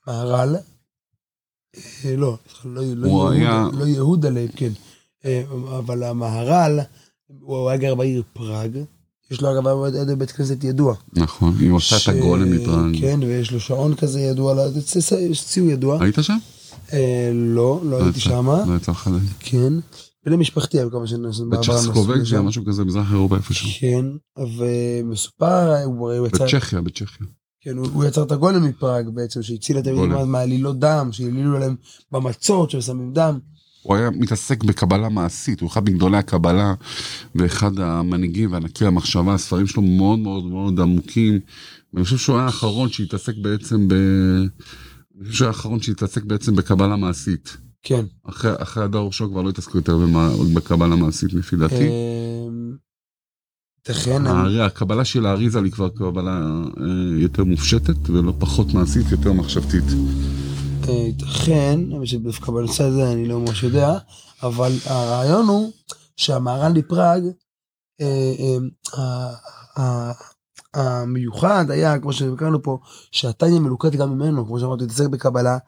מהר"ל, 0.07 0.57
לא, 2.05 2.37
לא, 2.65 2.83
לא, 2.95 3.07
יהודה, 3.09 3.31
היה- 3.31 3.69
לא 3.73 3.85
יהודה 3.85 4.29
לייב, 4.31 4.51
כן. 4.57 4.73
אה, 5.25 5.43
אבל 5.79 6.03
המהר"ל, 6.03 6.81
הוא 7.41 7.69
היה 7.69 7.79
גר 7.79 7.95
בעיר 7.95 8.23
פראג, 8.33 8.71
יש 9.31 9.41
לו 9.41 9.53
אגב 9.53 9.67
היה 9.95 10.17
בית 10.17 10.31
כנסת 10.31 10.65
ידוע. 10.65 10.95
נכון, 11.13 11.55
הוא 11.61 11.71
עשה 11.71 11.97
את 11.97 12.17
הגולם 12.17 12.53
מפראג. 12.57 13.01
כן, 13.01 13.21
ויש 13.23 13.51
לו 13.53 13.61
שעון 13.61 13.95
כזה 13.95 14.21
ידוע, 14.21 14.55
לא- 14.55 14.69
זה- 14.69 15.01
זה- 15.01 15.21
יש 15.21 15.45
ציור 15.45 15.69
ידוע. 15.71 16.03
היית 16.03 16.17
שם? 16.23 16.37
אה, 16.93 17.31
לא, 17.35 17.81
לא 17.85 17.97
הייתי 17.97 18.11
יצא- 18.19 18.21
שמה. 18.21 18.65
לא 18.69 18.77
יצא 18.77 18.93
לך 18.93 19.09
זה. 19.13 19.19
כן. 19.41 19.73
בני 20.27 20.37
משפחתי 20.37 20.79
היו 20.79 20.91
כמה 20.91 21.07
שנים. 21.07 21.31
בצ'כוסלובקיה, 21.51 22.43
משהו 22.43 22.65
כזה, 22.65 22.85
מזרח 22.85 23.13
אירופה 23.13 23.37
איפשהו. 23.37 23.69
כן, 23.81 24.05
ומסופר, 24.59 25.83
הוא 25.85 26.27
יצר, 26.27 26.45
בצ'כיה, 26.45 26.81
בצ'כיה. 26.81 27.27
כן, 27.64 27.77
הוא 27.77 27.88
הוא 27.92 28.05
יצר 28.05 28.22
את 28.22 28.33
הגולם 28.33 28.64
מפראג 28.68 29.09
בעצם, 29.09 29.42
שהציל 29.42 29.79
את. 29.79 29.87
הילדים 29.87 30.33
מעלילות 30.33 30.79
דם, 30.79 31.09
שהעלילו 31.12 31.57
עליהם 31.57 31.77
במצות, 32.12 32.70
ששמים 32.70 33.12
דם. 33.12 33.38
הוא 33.83 33.96
היה 33.96 34.11
מתעסק 34.11 34.64
בקבלה 34.64 35.09
מעשית, 35.09 35.61
הוא 35.61 35.68
אחד 35.68 35.85
מגדולי 35.85 36.16
הקבלה 36.16 36.75
ואחד 37.35 37.79
המנהיגים 37.79 38.53
וענקי 38.53 38.87
המחשבה, 38.87 39.35
הספרים 39.35 39.66
שלו 39.66 39.83
מאוד 39.83 40.18
מאוד 40.18 40.44
מאוד 40.44 40.81
עמוקים. 40.81 41.40
ואני 41.94 42.05
חושב 42.05 42.16
שהוא 42.16 42.37
היה 42.37 42.44
האחרון 42.44 42.88
שהתעסק 42.88 43.33
בעצם 43.42 43.88
ב... 43.88 43.94
אני 45.20 45.25
חושב 45.25 45.33
שהוא 45.33 45.46
היה 45.46 45.48
האחרון 45.48 45.81
שהתעסק 45.81 46.25
בעצם 46.25 46.57
בקבלה 46.57 46.96
מעשית. 46.96 47.57
כן. 47.83 48.05
אחרי, 48.25 48.51
אחרי 48.59 48.85
הדור 48.85 49.12
שלו 49.12 49.31
כבר 49.31 49.42
לא 49.42 49.48
התעסקו 49.48 49.79
יותר 49.79 49.96
במה, 49.96 50.31
בקבלה 50.55 50.96
מעשית 50.96 51.33
לפי 51.33 51.57
דעתי. 51.57 51.88
הרי 54.27 54.62
הקבלה 54.62 55.05
של 55.05 55.27
האריזה 55.27 55.59
היא 55.59 55.73
כבר 55.73 55.88
קבלה 55.88 56.40
אה, 56.81 57.21
יותר 57.23 57.45
מופשטת 57.45 58.11
ולא 58.11 58.33
פחות 58.38 58.75
מעשית, 58.75 59.07
יותר 59.11 59.33
מחשבתית. 59.33 59.85
אה, 60.88 60.92
ייתכן, 60.92 61.81
אבל 61.97 62.07
שדווקא 62.07 62.53
בנושא 62.53 62.85
הזה 62.85 63.12
אני 63.12 63.29
לא 63.29 63.40
ממש 63.40 63.62
יודע, 63.62 63.99
אבל 64.42 64.73
הרעיון 64.87 65.47
הוא 65.47 65.73
שהמהר"ל 66.16 66.73
מפראג, 66.73 67.23
אה, 68.01 68.57
אה, 69.79 70.12
המיוחד 70.75 71.71
היה, 71.71 71.99
כמו 71.99 72.12
שהכרנו 72.12 72.62
פה, 72.62 72.79
שהתניא 73.12 73.61
מלוקט 73.61 73.92
גם 73.92 74.11
ממנו, 74.11 74.47
כמו 74.47 74.61
שאמרתי, 74.61 74.85
התעסק 74.85 75.07
בקבלה, 75.07 75.59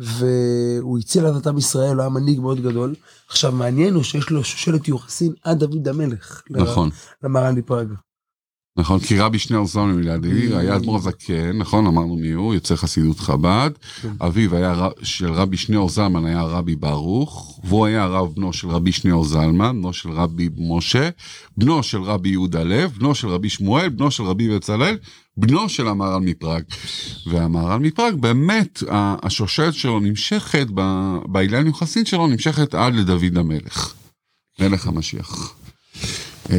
והוא 0.00 0.98
הציל 0.98 1.26
את 1.26 1.46
עם 1.46 1.58
ישראל, 1.58 1.94
הוא 1.94 2.00
היה 2.00 2.08
מנהיג 2.08 2.40
מאוד 2.40 2.60
גדול. 2.60 2.94
עכשיו, 3.28 3.52
מעניין 3.52 3.94
הוא 3.94 4.02
שיש 4.02 4.30
לו 4.30 4.44
שושלת 4.44 4.88
יוחסין 4.88 5.32
עד 5.44 5.58
דוד 5.58 5.88
המלך. 5.88 6.42
נכון. 6.50 6.90
למהר"ל 7.22 7.54
מפראג. 7.54 7.88
נכון, 8.76 9.00
כי 9.00 9.18
רבי 9.18 9.38
שניאור 9.38 9.66
זלמן 9.66 9.94
מלידי 9.94 10.48
Mm. 10.52 10.56
היה 10.56 10.76
אדמו"ר 10.76 10.96
הזקן, 10.96 11.58
נכון, 11.58 11.86
אמרנו 11.86 12.16
מי 12.16 12.30
הוא, 12.30 12.54
יוצא 12.54 12.76
חסידות 12.76 13.20
חב"ד. 13.20 13.70
כן. 14.02 14.08
אביו 14.20 14.56
היה 14.56 14.88
של 15.02 15.32
רבי 15.32 15.56
שניאור 15.56 15.88
זלמן 15.88 16.26
היה 16.26 16.42
רבי 16.42 16.76
ברוך, 16.76 17.60
והוא 17.64 17.86
היה 17.86 18.02
הרב 18.02 18.28
בנו 18.36 18.52
של 18.52 18.68
רבי 18.68 18.92
שניאור 18.92 19.24
זלמן, 19.24 19.76
בנו 19.82 19.92
של 19.92 20.10
רבי 20.10 20.48
משה, 20.58 21.08
בנו 21.56 21.82
של 21.82 22.02
רבי 22.02 22.28
יהודה 22.28 22.62
לב, 22.62 22.92
בנו 22.98 23.14
של 23.14 23.28
רבי 23.28 23.48
שמואל, 23.48 23.88
בנו 23.88 24.10
של 24.10 24.22
רבי 24.22 24.56
בצלאל, 24.56 24.98
בנו 25.36 25.68
של 25.68 25.88
המהר"ל 25.88 26.20
מפראג. 26.22 26.62
והמהר"ל 27.26 27.78
מפראג 27.80 28.14
באמת, 28.14 28.82
השושלת 29.22 29.74
שלו 29.74 30.00
נמשכת, 30.00 30.66
ב- 30.74 31.16
באילן 31.26 31.66
יוחסין 31.66 32.04
שלו 32.04 32.26
נמשכת 32.26 32.74
עד 32.74 32.94
לדוד 32.94 33.36
המלך, 33.38 33.94
מלך 34.60 34.86
המשיח. 34.86 35.54
אה, 36.50 36.56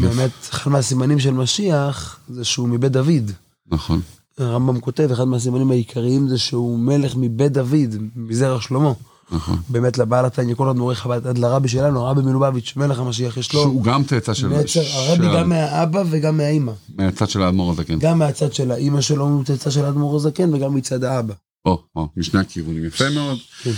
באמת, 0.00 0.30
אחד 0.50 0.70
מהסימנים 0.70 1.18
של 1.20 1.30
משיח 1.30 2.18
זה 2.28 2.44
שהוא 2.44 2.68
מבית 2.68 2.92
דוד. 2.92 3.30
נכון. 3.66 4.00
הרמב"ם 4.38 4.80
כותב, 4.80 5.08
אחד 5.12 5.24
מהסימנים 5.24 5.70
העיקריים 5.70 6.28
זה 6.28 6.38
שהוא 6.38 6.78
מלך 6.78 7.12
מבית 7.16 7.52
דוד, 7.52 7.96
מזרע 8.16 8.60
שלמה. 8.60 8.92
נכון. 9.32 9.56
באמת 9.68 9.98
לבעל 9.98 10.24
התניא, 10.24 10.54
כל 10.54 10.66
עוד 10.66 10.76
מורה 10.76 10.94
חב"ד, 10.94 11.26
עד 11.26 11.38
לרבי 11.38 11.68
שלנו, 11.68 12.06
הרבי 12.06 12.22
מלובביץ', 12.22 12.72
מלך 12.76 12.98
המשיח, 12.98 13.36
יש 13.36 13.54
לו 13.54 13.60
שהוא 13.62 13.82
גם 13.82 14.04
צאצא 14.04 14.34
של... 14.34 14.48
נצר, 14.48 14.66
של- 14.66 14.80
הרבי 14.92 15.26
גם 15.34 15.48
מהאבא 15.48 16.02
וגם 16.10 16.36
מהאימא. 16.36 16.72
מהצד 16.96 17.28
של 17.28 17.42
האדמו"ר 17.42 17.70
הזקן. 17.70 17.98
גם 17.98 18.18
מהצד 18.18 18.52
של 18.52 18.70
האימא 18.70 19.00
שלו 19.00 19.24
הוא 19.28 19.44
צאצא 19.44 19.70
של 19.70 19.84
האדמו"ר 19.84 20.16
הזקן, 20.16 20.54
וגם 20.54 20.74
מצד 20.74 21.04
האבא. 21.04 21.34
או, 21.64 21.82
או, 21.96 22.08
משני 22.16 22.40
הכיוונים, 22.40 22.84
יפה 22.84 23.10
מאוד. 23.10 23.38
כן. 23.62 23.70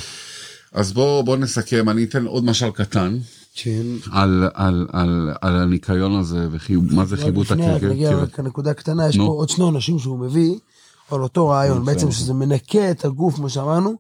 אז 0.73 0.93
בואו 0.93 1.23
בוא 1.25 1.37
נסכם, 1.37 1.89
אני 1.89 2.05
אתן 2.05 2.27
עוד 2.27 2.45
משל 2.45 2.71
קטן 2.71 3.19
כן. 3.55 3.83
על, 4.13 4.49
על, 4.55 4.87
על, 4.93 5.31
על 5.41 5.57
הניקיון 5.57 6.17
הזה, 6.21 6.49
ומה 6.91 7.05
זה 7.05 7.17
חיבוט 7.17 7.47
לפני, 7.51 7.67
רק 7.67 7.77
הקרקע. 7.77 7.93
נגיע 7.95 8.17
רק 8.17 8.39
לנקודה 8.39 8.75
קטנה, 8.75 9.09
יש 9.09 9.17
פה. 9.17 9.23
עוד 9.23 9.49
שני 9.49 9.65
עונשים 9.65 9.99
שהוא 9.99 10.19
מביא, 10.19 10.59
על 11.11 11.23
אותו 11.23 11.49
רעיון, 11.49 11.85
בעצם. 11.85 12.11
שזה 12.11 12.35
מנקה 12.35 12.91
את 12.91 13.05
הגוף, 13.05 13.35
כמו 13.35 13.51
שאמרנו, 13.51 13.95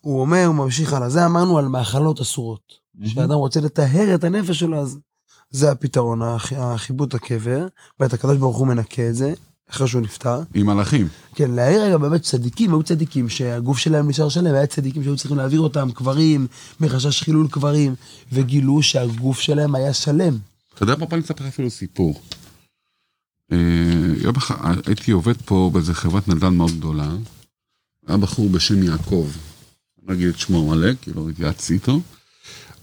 הוא 0.00 0.20
אומר, 0.20 0.44
הוא 0.46 0.54
ממשיך 0.54 0.92
הלאה, 0.92 1.08
זה 1.08 1.26
אמרנו 1.26 1.58
על 1.58 1.68
מאכלות 1.68 2.20
אסורות. 2.20 2.60
כשאדם 3.04 3.32
רוצה 3.32 3.60
לטהר 3.60 4.14
את 4.14 4.24
הנפש 4.24 4.58
שלו, 4.58 4.76
אז 4.78 4.98
זה 5.50 5.70
הפתרון, 5.72 6.22
הח- 6.22 6.52
החיבוט 6.52 7.14
הקבר, 7.14 7.66
ואת 8.00 8.12
הקדוש 8.12 8.36
ברוך 8.38 8.56
הוא 8.56 8.66
מנקה 8.66 9.08
את 9.08 9.14
זה, 9.14 9.34
אחרי 9.70 9.88
שהוא 9.88 10.02
נפטר. 10.02 10.40
עם 10.54 10.66
מלאכים. 10.66 11.08
כן, 11.34 11.50
להעיר 11.50 11.82
רגע, 11.82 11.98
באמת 11.98 12.22
צדיקים, 12.22 12.70
היו 12.70 12.82
צדיקים 12.82 13.28
שהגוף 13.28 13.78
שלהם 13.78 14.08
נשאר 14.08 14.28
שלם, 14.28 14.54
היה 14.54 14.66
צדיקים 14.66 15.04
שהיו 15.04 15.16
צריכים 15.16 15.36
להעביר 15.36 15.60
אותם 15.60 15.90
קברים, 15.90 16.46
מחשש 16.80 17.22
חילול 17.22 17.48
קברים, 17.48 17.94
וגילו 18.32 18.82
שהגוף 18.82 19.40
שלהם 19.40 19.74
היה 19.74 19.94
שלם. 19.94 20.38
אתה 20.74 20.82
יודע 20.82 20.94
מה, 20.96 21.06
אספר 21.20 21.44
לך 21.44 21.48
אפילו 21.48 21.70
סיפור. 21.70 22.20
אה, 23.52 23.58
יום 24.22 24.36
אחד 24.36 24.76
הייתי 24.86 25.10
עובד 25.10 25.36
פה 25.44 25.70
באיזה 25.72 25.94
חברת 25.94 26.28
נדל"ן 26.28 26.56
מאוד 26.56 26.70
גדולה. 26.70 27.10
היה 28.06 28.16
בחור 28.16 28.48
בשם 28.48 28.82
יעקב, 28.82 29.28
אני 29.98 30.08
לא 30.08 30.14
אגיד 30.14 30.28
את 30.28 30.38
שמו 30.38 30.72
המלא, 30.72 30.94
כי 31.02 31.10
לא 31.12 31.28
התייעצתי 31.30 31.74
איתו, 31.74 32.00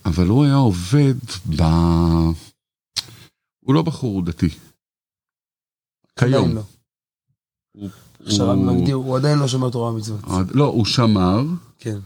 אבל 0.06 0.28
הוא 0.28 0.44
היה 0.44 0.56
עובד 0.56 1.16
ב... 1.56 1.62
הוא 3.60 3.74
לא 3.74 3.82
בחור 3.82 4.22
דתי. 4.22 4.50
כיום. 6.20 6.56
לא. 6.56 6.62
הוא- 8.94 9.18
עדיין 9.18 9.40
לא 9.40 9.48
שומר 9.48 9.70
תורה 9.70 9.92
ומצוות. 9.92 10.20
לא, 10.52 10.66
הוא 10.66 10.86
שמר, 10.86 11.44
כן. 11.80 11.98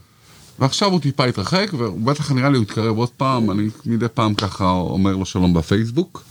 ועכשיו 0.60 0.92
הוא 0.92 1.00
טיפה 1.00 1.26
התרחק, 1.26 1.68
והוא 1.78 2.02
בטח 2.06 2.32
נראה 2.32 2.50
לי 2.50 2.58
הוא 2.58 2.64
יתקרב 2.64 2.98
עוד 2.98 3.10
פעם, 3.10 3.52
אני 3.52 3.70
מדי 3.86 4.06
פעם 4.14 4.34
ככה 4.36 4.70
אומר 4.72 5.16
לו 5.16 5.26
שלום 5.26 5.54
בפייסבוק. 5.54 6.24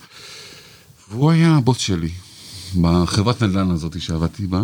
והוא 1.10 1.30
היה 1.30 1.56
הבוס 1.56 1.78
שלי, 1.78 2.10
בחברת 2.82 3.42
נדל"ן 3.42 3.70
הזאת 3.70 4.00
שעבדתי 4.00 4.46
בה, 4.46 4.62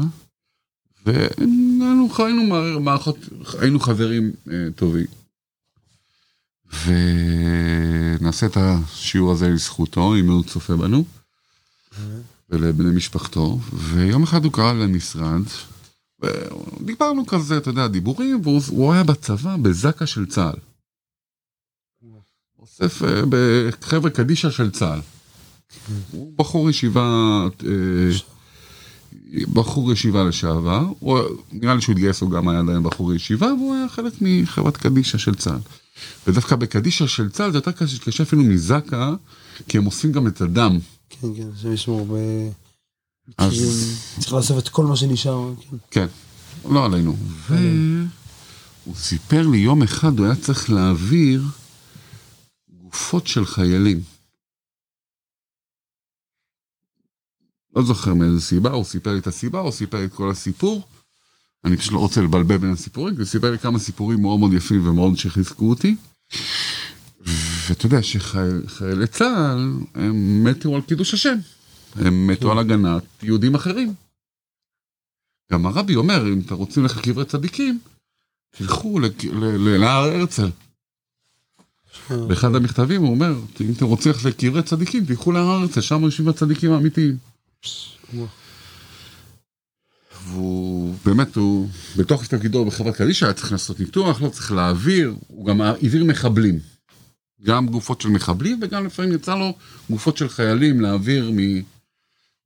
והיינו 1.06 2.08
היינו 2.18 2.42
מער- 2.42 2.78
מערכות, 2.78 3.16
היינו 3.60 3.80
חברים 3.80 4.30
אה, 4.50 4.54
טובים. 4.76 5.06
ונעשה 6.86 8.46
את 8.46 8.56
השיעור 8.56 9.32
הזה 9.32 9.48
לזכותו, 9.48 10.14
אם 10.16 10.30
הוא 10.30 10.44
צופה 10.44 10.76
בנו, 10.76 11.04
ולבני 12.52 12.90
משפחתו, 12.90 13.58
ויום 13.72 14.22
אחד 14.22 14.44
הוא 14.44 14.52
קרא 14.52 14.72
למשרד, 14.72 15.42
דיברנו 16.80 17.26
כזה, 17.26 17.56
אתה 17.56 17.70
יודע, 17.70 17.86
דיבורים, 17.86 18.40
והוא 18.42 18.60
הוא 18.68 18.92
היה 18.92 19.02
בצבא 19.02 19.56
בזק"א 19.56 20.06
של 20.06 20.26
צה"ל. 20.26 20.58
אוסף 22.58 23.02
אה, 23.02 23.22
בחבר'ה 23.28 24.10
קדישא 24.10 24.50
של 24.50 24.70
צה"ל. 24.70 25.00
הוא 26.10 26.32
בחור 26.36 26.70
ישיבה, 26.70 27.46
אה, 27.66 28.10
בחור 29.52 29.92
ישיבה 29.92 30.24
לשעבר, 30.24 30.84
הוא, 30.98 31.18
נראה 31.52 31.74
לי 31.74 31.80
שהוא 31.80 31.92
התגייס, 31.92 32.20
הוא 32.20 32.30
גם 32.30 32.48
היה 32.48 32.60
עדיין 32.60 32.82
בחור 32.82 33.14
ישיבה, 33.14 33.46
והוא 33.46 33.74
היה 33.74 33.88
חלק 33.88 34.12
מחברת 34.20 34.76
קדישא 34.76 35.18
של 35.18 35.34
צה"ל. 35.34 35.58
ודווקא 36.26 36.56
בקדישא 36.56 37.06
של 37.06 37.30
צה"ל 37.30 37.52
זה 37.52 37.58
יותר 37.58 37.72
קשה, 37.72 37.98
קשה 37.98 38.22
אפילו 38.22 38.42
מזק"א, 38.42 39.12
כי 39.68 39.78
הם 39.78 39.86
אוספים 39.86 40.12
גם 40.12 40.26
את 40.26 40.40
הדם. 40.40 40.78
כן, 41.20 41.34
כן, 41.36 41.48
השם 41.54 41.72
ישמור. 41.72 42.06
ב... 42.10 42.14
אז- 43.38 43.98
צריך 44.20 44.32
לאסוף 44.32 44.58
את 44.58 44.68
כל 44.68 44.86
מה 44.86 44.96
שנשאר. 44.96 45.54
כן. 45.70 45.76
כן, 45.90 46.06
לא 46.72 46.84
עלינו. 46.84 47.16
והוא 47.46 48.94
סיפר 48.96 49.46
לי 49.46 49.58
יום 49.58 49.82
אחד, 49.82 50.18
הוא 50.18 50.26
היה 50.26 50.36
צריך 50.36 50.70
להעביר 50.70 51.42
גופות 52.82 53.26
של 53.26 53.46
חיילים. 53.46 54.00
לא 57.76 57.82
זוכר 57.82 58.14
מאיזה 58.14 58.40
סיבה, 58.40 58.70
הוא 58.70 58.84
סיפר 58.84 59.12
לי 59.12 59.18
את 59.18 59.26
הסיבה, 59.26 59.58
הוא 59.60 59.70
סיפר 59.70 59.98
לי 59.98 60.04
את 60.04 60.12
כל 60.14 60.30
הסיפור. 60.30 60.88
אני 61.64 61.76
פשוט 61.76 61.92
לא 61.92 61.98
רוצה 61.98 62.20
לבלבל 62.20 62.56
בין 62.58 62.72
הסיפורים, 62.72 63.14
כי 63.14 63.20
הוא 63.20 63.28
סיפר 63.28 63.50
לי 63.50 63.58
כמה 63.58 63.78
סיפורים 63.78 64.22
מאוד 64.22 64.38
מאוד 64.40 64.52
יפים 64.52 64.88
ומאוד 64.88 65.16
שחיזקו 65.16 65.70
אותי. 65.70 65.96
ואתה 67.72 67.86
יודע 67.86 68.02
שחיילי 68.02 69.06
צה"ל, 69.06 69.72
הם 69.94 70.44
מתו 70.44 70.74
על 70.74 70.82
קידוש 70.82 71.14
השם. 71.14 71.38
הם 71.94 72.26
מתו 72.26 72.52
על 72.52 72.58
הגנת 72.58 73.02
יהודים 73.22 73.54
אחרים. 73.54 73.94
גם 75.52 75.66
הרבי 75.66 75.96
אומר, 75.96 76.28
אם 76.28 76.40
אתם 76.46 76.54
רוצים 76.54 76.82
ללכת 76.82 76.96
לקברי 76.96 77.24
צדיקים, 77.24 77.78
תלכו 78.50 79.00
להר 79.78 80.04
הרצל. 80.04 80.50
באחד 82.10 82.54
המכתבים 82.54 83.02
הוא 83.02 83.10
אומר, 83.10 83.34
אם 83.60 83.72
אתם 83.76 83.84
רוצים 83.84 84.12
ללכת 84.12 84.24
לקברי 84.24 84.62
צדיקים, 84.62 85.04
תלכו 85.04 85.32
להר 85.32 85.46
הרצל, 85.46 85.80
שם 85.80 86.02
יושבים 86.02 86.28
הצדיקים 86.28 86.72
האמיתיים. 86.72 87.16
והוא 90.26 90.94
באמת, 91.04 91.36
הוא 91.36 91.68
בתוך 91.96 92.26
תפקידו 92.26 92.64
בחברת 92.64 92.96
קדישא 92.96 93.26
היה 93.26 93.34
צריך 93.34 93.52
לעשות 93.52 93.80
ניתוח, 93.80 94.22
לא 94.22 94.28
צריך 94.28 94.52
להעביר, 94.52 95.14
הוא 95.28 95.46
גם 95.46 95.60
העביר 95.60 96.04
מחבלים. 96.04 96.71
גם 97.42 97.66
גופות 97.66 98.00
של 98.00 98.08
מחבלים 98.08 98.58
וגם 98.62 98.86
לפעמים 98.86 99.12
יצא 99.12 99.34
לו 99.34 99.58
גופות 99.90 100.16
של 100.16 100.28
חיילים 100.28 100.80
להעביר 100.80 101.30
מ- 101.36 101.62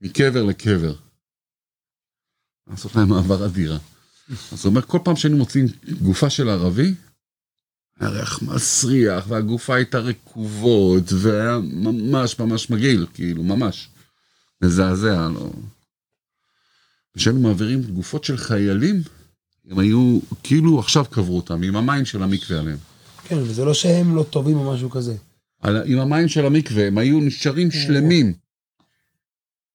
מקבר 0.00 0.42
לקבר. 0.42 0.94
לעשות 2.66 2.96
להם 2.96 3.12
העברת 3.12 3.52
דירה. 3.52 3.78
אז 4.52 4.64
הוא 4.64 4.70
אומר, 4.70 4.82
כל 4.82 4.98
פעם 5.04 5.16
שהיינו 5.16 5.38
מוצאים 5.38 5.66
גופה 6.02 6.30
של 6.30 6.48
ערבי, 6.48 6.94
היה 8.00 8.10
ריח 8.10 8.42
מסריח, 8.42 9.24
והגופה 9.28 9.74
הייתה 9.74 9.98
רקובות, 9.98 11.04
והיה 11.12 11.58
ממש 11.58 12.38
ממש 12.38 12.70
מגעיל, 12.70 13.06
כאילו, 13.14 13.42
ממש. 13.42 13.88
מזעזע, 14.62 15.28
לא... 15.34 15.52
כשהיינו 17.16 17.40
מעבירים 17.40 17.82
גופות 17.82 18.24
של 18.24 18.36
חיילים, 18.36 19.02
הם 19.64 19.78
היו, 19.78 20.18
כאילו 20.42 20.78
עכשיו 20.78 21.04
קברו 21.04 21.36
אותם, 21.36 21.62
עם 21.62 21.76
המים 21.76 22.04
של 22.04 22.22
המקווה 22.22 22.58
עליהם. 22.60 22.78
כן, 23.28 23.38
וזה 23.38 23.64
לא 23.64 23.74
שהם 23.74 24.16
לא 24.16 24.22
טובים 24.22 24.56
או 24.56 24.72
משהו 24.72 24.90
כזה. 24.90 25.16
על, 25.60 25.82
עם 25.84 25.98
המים 25.98 26.28
של 26.28 26.46
המקווה, 26.46 26.86
הם 26.86 26.98
היו 26.98 27.20
נשארים 27.20 27.70
שלמים. 27.70 28.32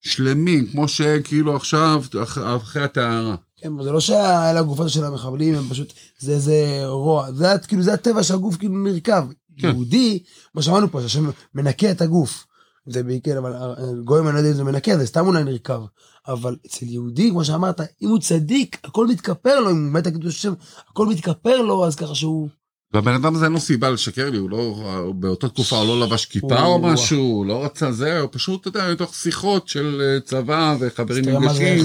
שלמים, 0.02 0.68
כמו 0.72 0.88
שכאילו 0.88 1.56
עכשיו, 1.56 2.04
אח- 2.24 2.38
אחרי 2.38 2.84
הטהרה. 2.84 3.36
כן, 3.58 3.70
אבל 3.76 3.84
זה 3.84 3.92
לא 3.92 4.00
שאלה 4.00 4.60
הגופות 4.60 4.90
של 4.90 5.04
המחבלים, 5.06 5.56
הם 5.56 5.70
פשוט, 5.70 5.94
זה 6.20 6.32
איזה 6.32 6.82
רוע. 6.86 7.32
זה 7.32 7.48
כאילו, 7.68 7.82
זה 7.84 7.94
הטבע 7.94 8.24
שהגוף 8.24 8.58
כאילו 8.58 8.84
נרקב. 8.84 9.28
כן. 9.58 9.68
יהודי, 9.68 10.24
מה 10.56 10.62
שאמרנו 10.62 10.92
פה, 10.92 11.02
שהשם 11.02 11.30
מנקה 11.56 11.92
את 11.92 12.02
הגוף. 12.02 12.46
זה 12.88 13.04
בעיקר, 13.04 13.38
אבל 13.38 13.54
אה, 13.54 13.74
גויים 14.04 14.28
אני 14.28 14.34
לא 14.34 14.40
יודע 14.40 14.50
אם 14.52 14.56
זה 14.56 14.64
מנקה, 14.64 14.98
זה 14.98 15.06
סתם 15.06 15.28
אולי 15.28 15.44
נרקב. 15.44 15.86
אבל 16.28 16.56
אצל 16.66 16.86
יהודי, 16.86 17.30
כמו 17.30 17.46
שאמרת, 17.46 17.82
אם 18.02 18.10
הוא 18.10 18.20
צדיק, 18.20 18.78
הכל 18.84 19.08
מתכפר 19.08 19.60
לו, 19.60 19.70
אם 19.72 19.94
באמת 19.94 20.08
הקדוש 20.08 20.36
השם, 20.38 20.54
הכל 20.90 21.06
מתכפר 21.08 21.62
לו, 21.62 21.86
אז 21.86 21.96
ככה 21.96 22.16
שהוא... 22.16 22.50
והבן 22.94 23.14
אדם 23.14 23.36
הזה 23.36 23.46
אין 23.46 23.54
לו 23.54 23.60
סיבה 23.60 23.90
לשקר 23.90 24.30
לי, 24.30 24.38
הוא 24.38 24.50
לא, 24.50 25.12
באותה 25.16 25.50
תקופה 25.50 25.78
הוא 25.78 25.88
לא 25.88 26.06
לבש 26.06 26.26
כיפה 26.26 26.64
או 26.64 26.80
משהו, 26.80 27.20
הוא 27.20 27.46
לא 27.46 27.66
רצה 27.66 27.92
זה, 27.92 28.20
הוא 28.20 28.30
פשוט, 28.32 28.68
אתה 28.68 28.80
יודע, 28.80 28.92
מתוך 28.92 29.16
שיחות 29.16 29.68
של 29.68 30.02
אה, 30.02 30.20
צבא 30.20 30.76
וחברים 30.80 31.30
נפגשים. 31.30 31.84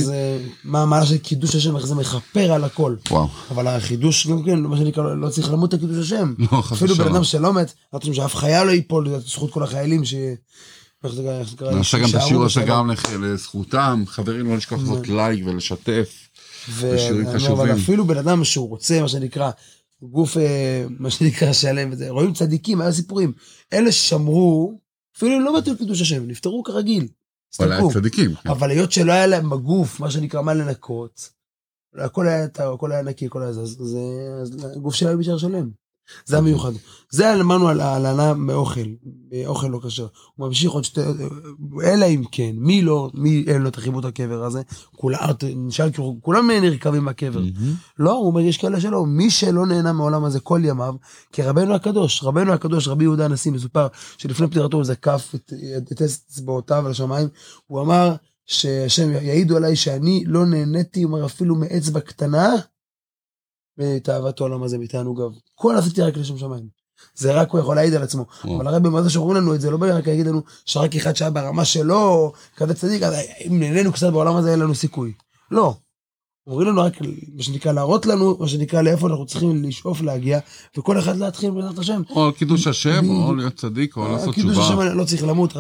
מה 0.64 0.82
המעלה 0.82 1.06
של 1.06 1.18
קידוש 1.18 1.54
השם, 1.54 1.76
איך 1.76 1.86
זה 1.86 1.94
מכפר 1.94 2.52
על 2.52 2.64
הכל. 2.64 2.94
וואו, 3.10 3.28
אבל 3.50 3.66
החידוש 3.66 4.26
גם 4.26 4.42
כן, 4.42 4.60
מה 4.60 4.76
שנקרא, 4.76 5.14
לא 5.14 5.28
צריך 5.28 5.52
למות 5.52 5.74
את 5.74 5.80
קידוש 5.80 5.96
השם. 5.96 6.34
לא, 6.38 6.62
חס 6.62 6.72
אפילו 6.76 6.94
בן. 6.94 7.14
אדם 7.14 7.24
שלא 7.24 7.52
מת, 7.52 7.58
אנחנו 7.58 7.76
רוצים 7.92 8.14
שאף 8.14 8.34
חייל 8.34 8.66
לא 8.66 8.70
ייפול, 8.70 9.08
זכות 9.26 9.52
כל 9.52 9.62
החיילים 9.62 10.04
ש... 10.04 10.14
איך 11.04 11.14
זה 11.14 11.22
קרה? 11.56 11.74
נעשה 11.74 11.98
גם 11.98 12.08
את 12.10 12.14
השיעור 12.14 12.44
הזה. 12.44 12.62
גם 12.62 12.90
לזכותם, 13.20 14.04
חברים 14.06 14.46
לא 14.46 14.56
לשכוח 14.56 14.80
לעשות 14.80 15.08
לייק 15.08 15.46
ולשתף. 15.46 16.08
ו- 16.68 16.94
בשיעורים 16.94 17.28
אני 17.28 17.48
אומר. 17.48 17.62
אבל 17.62 17.72
אפילו 17.72 18.06
בן 18.06 18.18
אדם 18.18 18.44
שהוא 18.44 18.68
רוצה, 18.68 19.00
מה 19.00 19.08
שנקרא, 19.08 19.50
גוף, 20.02 20.36
אה, 20.36 20.86
מה 20.98 21.10
שנקרא, 21.10 21.52
שלם 21.52 21.92
וזה, 21.92 22.10
רואים 22.10 22.32
צדיקים, 22.32 22.80
היה 22.80 22.92
סיפורים. 22.92 23.32
אלה 23.72 23.92
ששמרו, 23.92 24.80
אפילו 25.16 25.40
לא 25.40 25.58
מתו 25.58 25.76
קידוש 25.76 26.00
השם, 26.00 26.26
נפטרו 26.26 26.62
כרגיל. 26.62 27.08
אבל 27.60 27.72
היה. 27.72 27.82
צדיקים. 27.92 28.34
כן. 28.34 28.48
אבל 28.48 28.70
היות 28.70 28.92
שלא 28.92 29.12
היה 29.12 29.26
להם 29.26 29.50
בגוף, 29.50 30.00
מה 30.00 30.10
שנקרא, 30.10 30.42
מה 30.42 30.54
לנקות, 30.54 31.30
הכל 31.94 32.28
היה 32.28 32.46
הכל 32.74 32.92
היה 32.92 33.02
נקי, 33.02 33.26
הכל 33.26 33.42
היה 33.42 33.52
זז, 33.52 33.82
אז 34.42 34.66
הגוף 34.76 34.94
שלהם 34.94 35.20
נשאר 35.20 35.38
שלם. 35.38 35.70
זה 36.24 36.38
המיוחד. 36.38 36.72
זה 37.10 37.34
אמרנו 37.34 37.68
על 37.68 37.80
ההלנה 37.80 38.34
מאוכל, 38.34 38.80
מאוכל 39.32 39.66
לא 39.66 39.80
כשר. 39.86 40.06
הוא 40.34 40.46
ממשיך 40.46 40.72
עוד 40.72 40.84
שתי, 40.84 41.00
אלא 41.84 42.06
אם 42.06 42.22
כן, 42.32 42.50
מי 42.58 42.82
לא, 42.82 43.10
מי 43.14 43.44
אין 43.46 43.62
לו 43.62 43.68
את 43.68 43.78
החיבוט 43.78 44.04
הקבר 44.04 44.44
הזה, 44.44 44.62
כולם, 44.96 45.18
נשאל, 45.56 45.90
כולם 46.20 46.50
נרקבים 46.50 47.04
בקבר. 47.04 47.42
לא, 47.98 48.12
הוא 48.12 48.26
אומר, 48.26 48.40
יש 48.40 48.58
כאלה 48.58 48.80
שלא, 48.80 49.06
מי 49.06 49.30
שלא 49.30 49.66
נהנה 49.66 49.92
מהעולם 49.92 50.24
הזה 50.24 50.40
כל 50.40 50.60
ימיו, 50.64 50.94
כי 51.32 51.42
רבנו 51.42 51.74
הקדוש, 51.74 52.24
רבנו 52.24 52.52
הקדוש, 52.52 52.88
רבי 52.88 53.04
יהודה 53.04 53.24
הנשיא, 53.24 53.52
מסופר 53.52 53.86
שלפני 54.18 54.46
פטירתו 54.46 54.76
הוא 54.76 54.84
זקף 54.84 55.32
את, 55.34 55.52
את 55.92 56.02
אצבעותיו 56.02 56.86
על 56.86 56.90
השמיים, 56.90 57.28
הוא 57.66 57.80
אמר 57.80 58.14
שהשם 58.46 59.10
יעידו 59.10 59.56
עליי 59.56 59.76
שאני 59.76 60.24
לא 60.26 60.46
נהניתי, 60.46 61.02
הוא 61.02 61.12
אומר, 61.12 61.26
אפילו 61.26 61.54
מאצבע 61.54 62.00
קטנה, 62.00 62.54
מתאוות 63.78 64.40
העולם 64.40 64.62
הזה, 64.62 64.78
מתענוגיו. 64.78 65.30
כל 65.54 65.76
עשיתי 65.76 66.02
רק 66.02 66.16
לשם 66.16 66.38
שמיים. 66.38 66.76
זה 67.14 67.32
רק 67.32 67.50
הוא 67.50 67.60
יכול 67.60 67.76
להעיד 67.76 67.94
על 67.94 68.02
עצמו. 68.02 68.26
אבל 68.44 68.66
הרבי 68.66 68.88
מה 68.88 69.02
זה 69.02 69.10
שאומרים 69.10 69.36
לנו 69.36 69.54
את 69.54 69.60
זה, 69.60 69.70
לא 69.70 69.76
בא 69.76 69.96
רק 69.96 70.06
להגיד 70.08 70.26
לנו 70.26 70.42
שרק 70.64 70.96
אחד 70.96 71.16
שהיה 71.16 71.30
ברמה 71.30 71.64
שלו, 71.64 72.32
כזה 72.56 72.74
צדיק, 72.74 73.02
אז 73.02 73.14
אם 73.46 73.60
נהנינו 73.60 73.92
קצת 73.92 74.12
בעולם 74.12 74.36
הזה, 74.36 74.50
אין 74.50 74.58
לנו 74.58 74.74
סיכוי. 74.74 75.12
לא. 75.50 75.74
אומרים 76.46 76.68
לנו 76.68 76.82
רק, 76.82 77.00
מה 77.34 77.42
שנקרא, 77.42 77.72
להראות 77.72 78.06
לנו, 78.06 78.36
מה 78.40 78.48
שנקרא, 78.48 78.82
לאיפה 78.82 79.08
אנחנו 79.08 79.26
צריכים 79.26 79.64
לשאוף 79.64 80.02
להגיע, 80.02 80.38
וכל 80.78 80.98
אחד 80.98 81.16
להתחיל 81.16 81.50
בעזרת 81.50 81.78
השם. 81.78 82.02
או 82.10 82.26
על 82.26 82.32
קידוש 82.32 82.66
השם, 82.66 83.10
או 83.10 83.34
להיות 83.34 83.54
צדיק, 83.54 83.96
או 83.96 84.12
לעשות 84.12 84.34
תשובה. 84.34 84.52
קידוש 84.52 84.66
השם 84.66 84.80
לא 84.80 85.04
צריך 85.04 85.24
למות, 85.24 85.56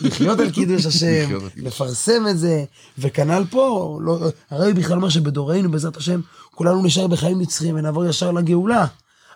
לחיות 0.00 0.40
על 0.40 0.50
קידוש 0.50 0.86
השם, 0.86 1.38
לפרסם 1.56 2.26
את 2.30 2.38
זה, 2.38 2.64
וכנ"ל 2.98 3.44
פה, 3.50 3.98
לא, 4.02 4.18
הרבי 4.50 4.72
בכלל 4.72 4.96
אומר 4.96 5.08
שבדורנו, 5.08 5.70
בעזרת 5.70 5.96
השם, 5.96 6.20
כולנו 6.54 6.82
נשאר 6.82 7.06
בחיים 7.06 7.40
נצחיים 7.40 7.74
ונעבור 7.76 8.04
ישר 8.06 8.30
לגאולה. 8.30 8.86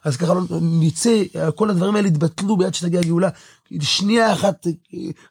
אז 0.04 0.16
ככה 0.16 0.34
לא 0.34 0.40
נצא, 0.60 1.22
כל 1.54 1.70
הדברים 1.70 1.96
האלה 1.96 2.08
יתבטלו 2.08 2.56
ביד 2.56 2.74
שתגיע 2.74 3.00
הגאולה. 3.00 3.28
שנייה 3.80 4.32
אחת, 4.32 4.66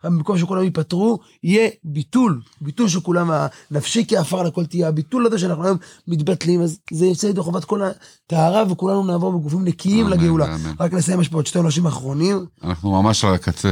במקום 0.03 0.37
שכולם 0.37 0.63
ייפטרו, 0.63 1.19
יהיה 1.43 1.69
ביטול, 1.83 2.41
ביטול 2.61 2.87
של 2.87 2.99
כולם, 2.99 3.31
הנפשי 3.71 4.05
כעפר 4.07 4.43
לכל 4.43 4.65
תהיה, 4.65 4.87
הביטול 4.87 5.25
הזה 5.25 5.39
שאנחנו 5.39 5.63
היום 5.65 5.77
מתבטלים, 6.07 6.61
אז 6.61 6.79
זה 6.91 7.05
יוצא 7.05 7.27
ידי 7.27 7.41
חובת 7.41 7.65
כל 7.65 7.81
הטהרה, 7.83 8.63
וכולנו 8.71 9.03
נעבור 9.03 9.31
בגופים 9.31 9.63
נקיים 9.63 10.07
לגאולה. 10.07 10.57
רק 10.79 10.93
נסיים, 10.93 11.21
יש 11.21 11.27
פה 11.27 11.37
עוד 11.37 11.47
שתי 11.47 11.59
אנשים 11.59 11.85
אחרונים. 11.85 12.45
אנחנו 12.63 13.01
ממש 13.01 13.25
על 13.25 13.33
הקצה, 13.33 13.69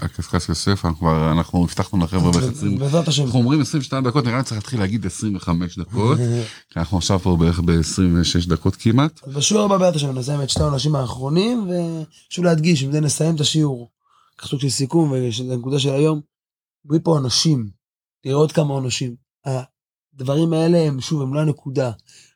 על 0.00 0.08
קשקש 0.16 0.48
יוסף, 0.48 0.84
אנחנו 0.84 0.98
כבר, 0.98 1.32
אנחנו 1.32 1.64
הבטחנו 1.64 2.04
לחבר'ה 2.04 2.32
בערך 2.32 2.52
20, 2.52 2.78
בעזרת 2.78 3.08
השם. 3.08 3.24
אנחנו 3.24 3.38
אומרים 3.38 3.60
22 3.60 4.04
דקות, 4.04 4.24
נראה 4.24 4.38
לי 4.38 4.44
צריך 4.44 4.56
להתחיל 4.56 4.80
להגיד 4.80 5.06
25 5.06 5.78
דקות, 5.78 6.18
כי 6.70 6.78
אנחנו 6.78 6.98
עכשיו 6.98 7.18
פה 7.18 7.36
בערך 7.36 7.60
ב-26 7.60 8.48
דקות 8.48 8.76
כמעט. 8.76 9.20
בשיעור 9.26 9.64
הבא 9.64 9.76
בעזרת 9.76 9.96
השם 9.96 10.18
נסיים 10.18 10.42
את 10.42 10.50
שתי 10.50 10.62
האנשים 10.62 10.96
האחרונים, 10.96 11.70
ושוב 12.30 12.44
להדגיש, 12.44 12.84
זה 12.84 13.00
נסיים 13.00 13.34
את 13.34 13.40
השיעור. 13.40 13.90
סוג 14.46 14.60
של 14.60 14.68
סיכום 14.70 15.12
הנקודה 15.50 15.78
של 15.78 15.92
היום. 15.92 16.20
אומרים 16.84 17.02
פה 17.02 17.18
אנשים, 17.18 17.70
תראה 18.22 18.34
עוד 18.34 18.52
כמה 18.52 18.78
אנשים. 18.78 19.16
הדברים 20.14 20.52
האלה 20.52 20.78
הם 20.78 21.00
שוב 21.00 21.22
הם 21.22 21.34
לא 21.34 21.40
הנקודה. 21.40 21.92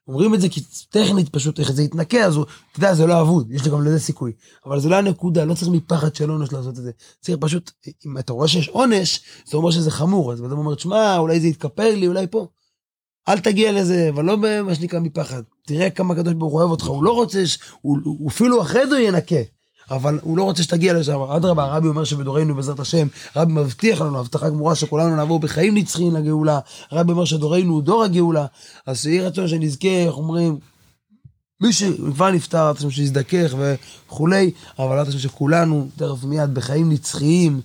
אומרים 0.08 0.34
את 0.34 0.40
זה 0.40 0.48
כי 0.48 0.60
טכנית 0.90 1.28
פשוט 1.28 1.60
איך 1.60 1.72
זה 1.72 1.82
יתנקה 1.82 2.24
אז 2.26 2.36
הוא, 2.36 2.44
אתה 2.44 2.78
יודע 2.78 2.94
זה 2.94 3.06
לא 3.06 3.20
אבוד 3.20 3.50
יש 3.50 3.64
לי 3.64 3.70
גם 3.70 3.84
לזה 3.84 3.98
סיכוי 3.98 4.32
אבל 4.66 4.80
זה 4.80 4.88
לא 4.88 4.96
הנקודה 4.96 5.44
לא 5.44 5.54
צריך 5.54 5.68
מפחד 5.68 6.14
של 6.14 6.30
עונש 6.30 6.52
לעשות 6.52 6.78
את 6.78 6.82
זה 6.82 6.90
צריך 7.20 7.38
פשוט 7.40 7.70
אם 8.06 8.18
אתה 8.18 8.32
רואה 8.32 8.48
שיש 8.48 8.68
עונש 8.68 9.20
זה 9.46 9.56
אומר 9.56 9.70
שזה 9.70 9.90
חמור 9.90 10.32
אז 10.32 10.40
אדם 10.40 10.58
אומר 10.58 10.76
שמע 10.76 11.18
אולי 11.18 11.40
זה 11.40 11.46
יתכפר 11.46 11.94
לי 11.94 12.06
אולי 12.06 12.26
פה. 12.26 12.48
אל 13.28 13.40
תגיע 13.40 13.72
לזה 13.72 14.08
אבל 14.08 14.24
לא 14.24 14.36
במה 14.36 14.74
שנקרא 14.74 15.00
מפחד 15.00 15.42
תראה 15.66 15.90
כמה 15.90 16.14
הקדוש 16.14 16.34
ברוך 16.34 16.52
הוא 16.52 16.60
אוהב 16.60 16.70
אותך 16.70 16.86
הוא 16.86 17.04
לא 17.04 17.12
רוצה 17.12 17.42
הוא, 17.80 17.98
הוא 18.04 18.30
אפילו 18.30 18.62
אחרי 18.62 18.88
זה 18.88 19.00
ינקה 19.00 19.36
אבל 19.90 20.18
הוא 20.23 20.38
לא 20.38 20.42
רוצה 20.42 20.62
שתגיע 20.62 20.94
לשם, 20.94 21.20
אדרבה, 21.20 21.64
הרבי 21.64 21.88
אומר 21.88 22.05
שבדורנו 22.05 22.55
בעזרת 22.55 22.81
השם, 22.81 23.07
הרבי 23.35 23.53
מבטיח 23.53 24.01
לנו 24.01 24.20
הבטחה 24.20 24.51
גמורה 24.51 24.75
שכולנו 24.75 25.16
נעבור 25.16 25.40
בחיים 25.40 25.75
נצחיים 25.75 26.14
לגאולה, 26.14 26.59
הרבי 26.90 27.12
אומר 27.12 27.25
שדורנו 27.25 27.73
הוא 27.73 27.83
דור 27.83 28.05
הגאולה, 28.05 28.47
אז 28.87 29.07
יהי 29.07 29.20
רצון 29.20 29.49
שנזכה, 29.49 29.88
איך 29.88 30.14
אומרים, 30.16 30.59
מי 31.61 31.73
שכבר 31.73 32.31
נפטר, 32.31 32.70
את 32.70 32.77
השם 32.77 32.90
שיזדכך 32.90 33.55
וכולי, 33.59 34.51
אבל 34.79 35.03
את 35.03 35.09
השם 35.09 35.18
שכולנו 35.18 35.88
תכף 35.97 36.25
מיד 36.25 36.55
בחיים 36.55 36.92
נצחיים, 36.92 37.61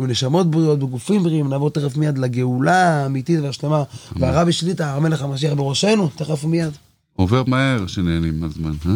בנשמות 0.00 0.50
בריאות, 0.50 0.78
בגופים 0.78 1.22
בריאים, 1.22 1.48
נעבור 1.48 1.70
תכף 1.70 1.96
מיד 1.96 2.18
לגאולה 2.18 3.02
האמיתית 3.02 3.40
והשלמה, 3.42 3.82
והרבי 4.16 4.52
שליטה, 4.52 4.94
המלך 4.94 5.22
המשיח 5.22 5.52
בראשנו, 5.52 6.08
תכף 6.16 6.44
ומיד. 6.44 6.72
עובר 7.16 7.42
מהר 7.46 7.86
שנהנים 7.86 8.40
מהזמן, 8.40 8.72
אה? 8.86 8.94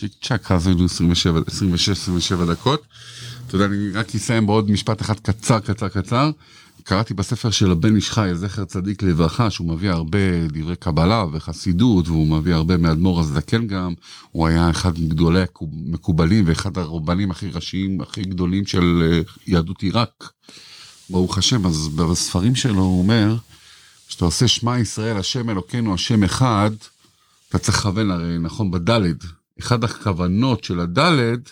צ'יק 0.00 0.12
צ'אק, 0.22 0.52
אז 0.52 0.66
היינו 0.66 0.86
26-27 0.86 2.50
דקות. 2.50 2.82
אתה 3.46 3.54
יודע, 3.54 3.66
אני 3.66 3.90
רק 3.90 4.14
אסיים 4.14 4.46
בעוד 4.46 4.70
משפט 4.70 5.02
אחד 5.02 5.20
קצר, 5.20 5.60
קצר, 5.60 5.88
קצר. 5.88 6.30
קראתי 6.84 7.14
בספר 7.14 7.50
של 7.50 7.70
הבן 7.70 7.96
איש 7.96 8.10
חי, 8.10 8.30
זכר 8.34 8.64
צדיק 8.64 9.02
לברכה, 9.02 9.50
שהוא 9.50 9.68
מביא 9.68 9.90
הרבה 9.90 10.18
דברי 10.48 10.76
קבלה 10.76 11.24
וחסידות, 11.32 12.08
והוא 12.08 12.26
מביא 12.26 12.54
הרבה 12.54 12.76
מאדמו"ר 12.76 13.20
הזקן 13.20 13.66
גם. 13.66 13.94
הוא 14.32 14.46
היה 14.46 14.70
אחד 14.70 14.98
מגדולי 14.98 15.42
המקובלים 15.60 16.44
ואחד 16.46 16.78
הרבנים 16.78 17.30
הכי 17.30 17.50
ראשיים, 17.50 18.00
הכי 18.00 18.22
גדולים 18.22 18.66
של 18.66 19.22
יהדות 19.46 19.82
עיראק. 19.82 20.32
ברוך 21.10 21.38
השם, 21.38 21.66
אז 21.66 21.88
בספרים 21.88 22.54
שלו 22.54 22.82
הוא 22.82 23.02
אומר, 23.02 23.36
כשאתה 24.08 24.24
עושה 24.24 24.48
שמע 24.48 24.78
ישראל, 24.78 25.16
השם 25.16 25.50
אלוקינו, 25.50 25.94
השם 25.94 26.24
אחד, 26.24 26.70
אתה 27.48 27.58
צריך 27.58 27.78
לכוון 27.78 28.10
הרי, 28.10 28.38
נכון, 28.38 28.70
בדלת. 28.70 29.39
אחד 29.60 29.84
הכוונות 29.84 30.64
של 30.64 30.80
הדלת, 30.80 31.50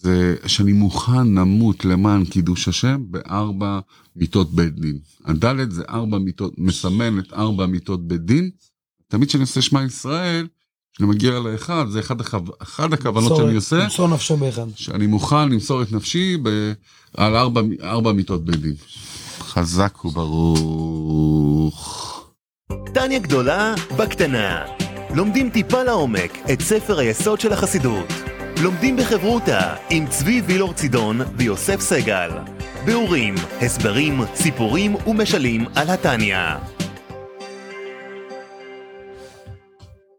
זה 0.00 0.36
שאני 0.46 0.72
מוכן 0.72 1.34
למות 1.34 1.84
למען 1.84 2.24
קידוש 2.24 2.68
השם 2.68 3.02
בארבע 3.10 3.80
מיטות 4.16 4.54
בית 4.54 4.74
דין. 4.74 4.98
הדלת 5.24 5.72
זה 5.72 5.82
ארבע 5.88 6.18
מיטות, 6.18 6.54
מסמן 6.58 7.18
את 7.18 7.32
ארבע 7.32 7.66
מיטות 7.66 8.08
בית 8.08 8.20
דין. 8.20 8.50
תמיד 9.08 9.28
כשאני 9.28 9.42
עושה 9.42 9.62
שמע 9.62 9.84
ישראל, 9.84 10.46
כשאני 10.94 11.08
מגיע 11.08 11.38
לאחד, 11.38 11.84
זה 11.88 12.00
אחד, 12.00 12.20
הכו... 12.20 12.38
אחד 12.62 12.92
הכוונות 12.92 13.36
שאני 13.36 13.54
עושה. 13.54 13.76
למסור 13.76 14.08
נפשו 14.08 14.36
באחד. 14.36 14.66
שאני 14.74 15.06
מוכן 15.06 15.48
למסור 15.48 15.82
את 15.82 15.92
נפשי 15.92 16.36
ב... 16.42 16.72
על 17.16 17.36
ארבע, 17.36 17.60
ארבע 17.82 18.12
מיטות 18.12 18.44
בית 18.44 18.56
דין. 18.56 18.74
חזק 19.38 20.04
וברוך. 20.04 21.82
טניה 22.94 23.18
גדולה 23.18 23.74
בקטנה. 23.98 24.81
לומדים 25.14 25.50
טיפה 25.50 25.82
לעומק 25.82 26.38
את 26.52 26.60
ספר 26.60 26.98
היסוד 26.98 27.40
של 27.40 27.52
החסידות. 27.52 28.12
לומדים 28.62 28.96
בחברותה 28.96 29.74
עם 29.90 30.06
צבי 30.06 30.42
וילור 30.46 30.72
צידון 30.72 31.20
ויוסף 31.36 31.80
סגל. 31.80 32.30
ביאורים, 32.84 33.34
הסברים, 33.60 34.20
סיפורים 34.34 34.94
ומשלים 35.06 35.64
על 35.74 35.90
התניא. 35.90 36.38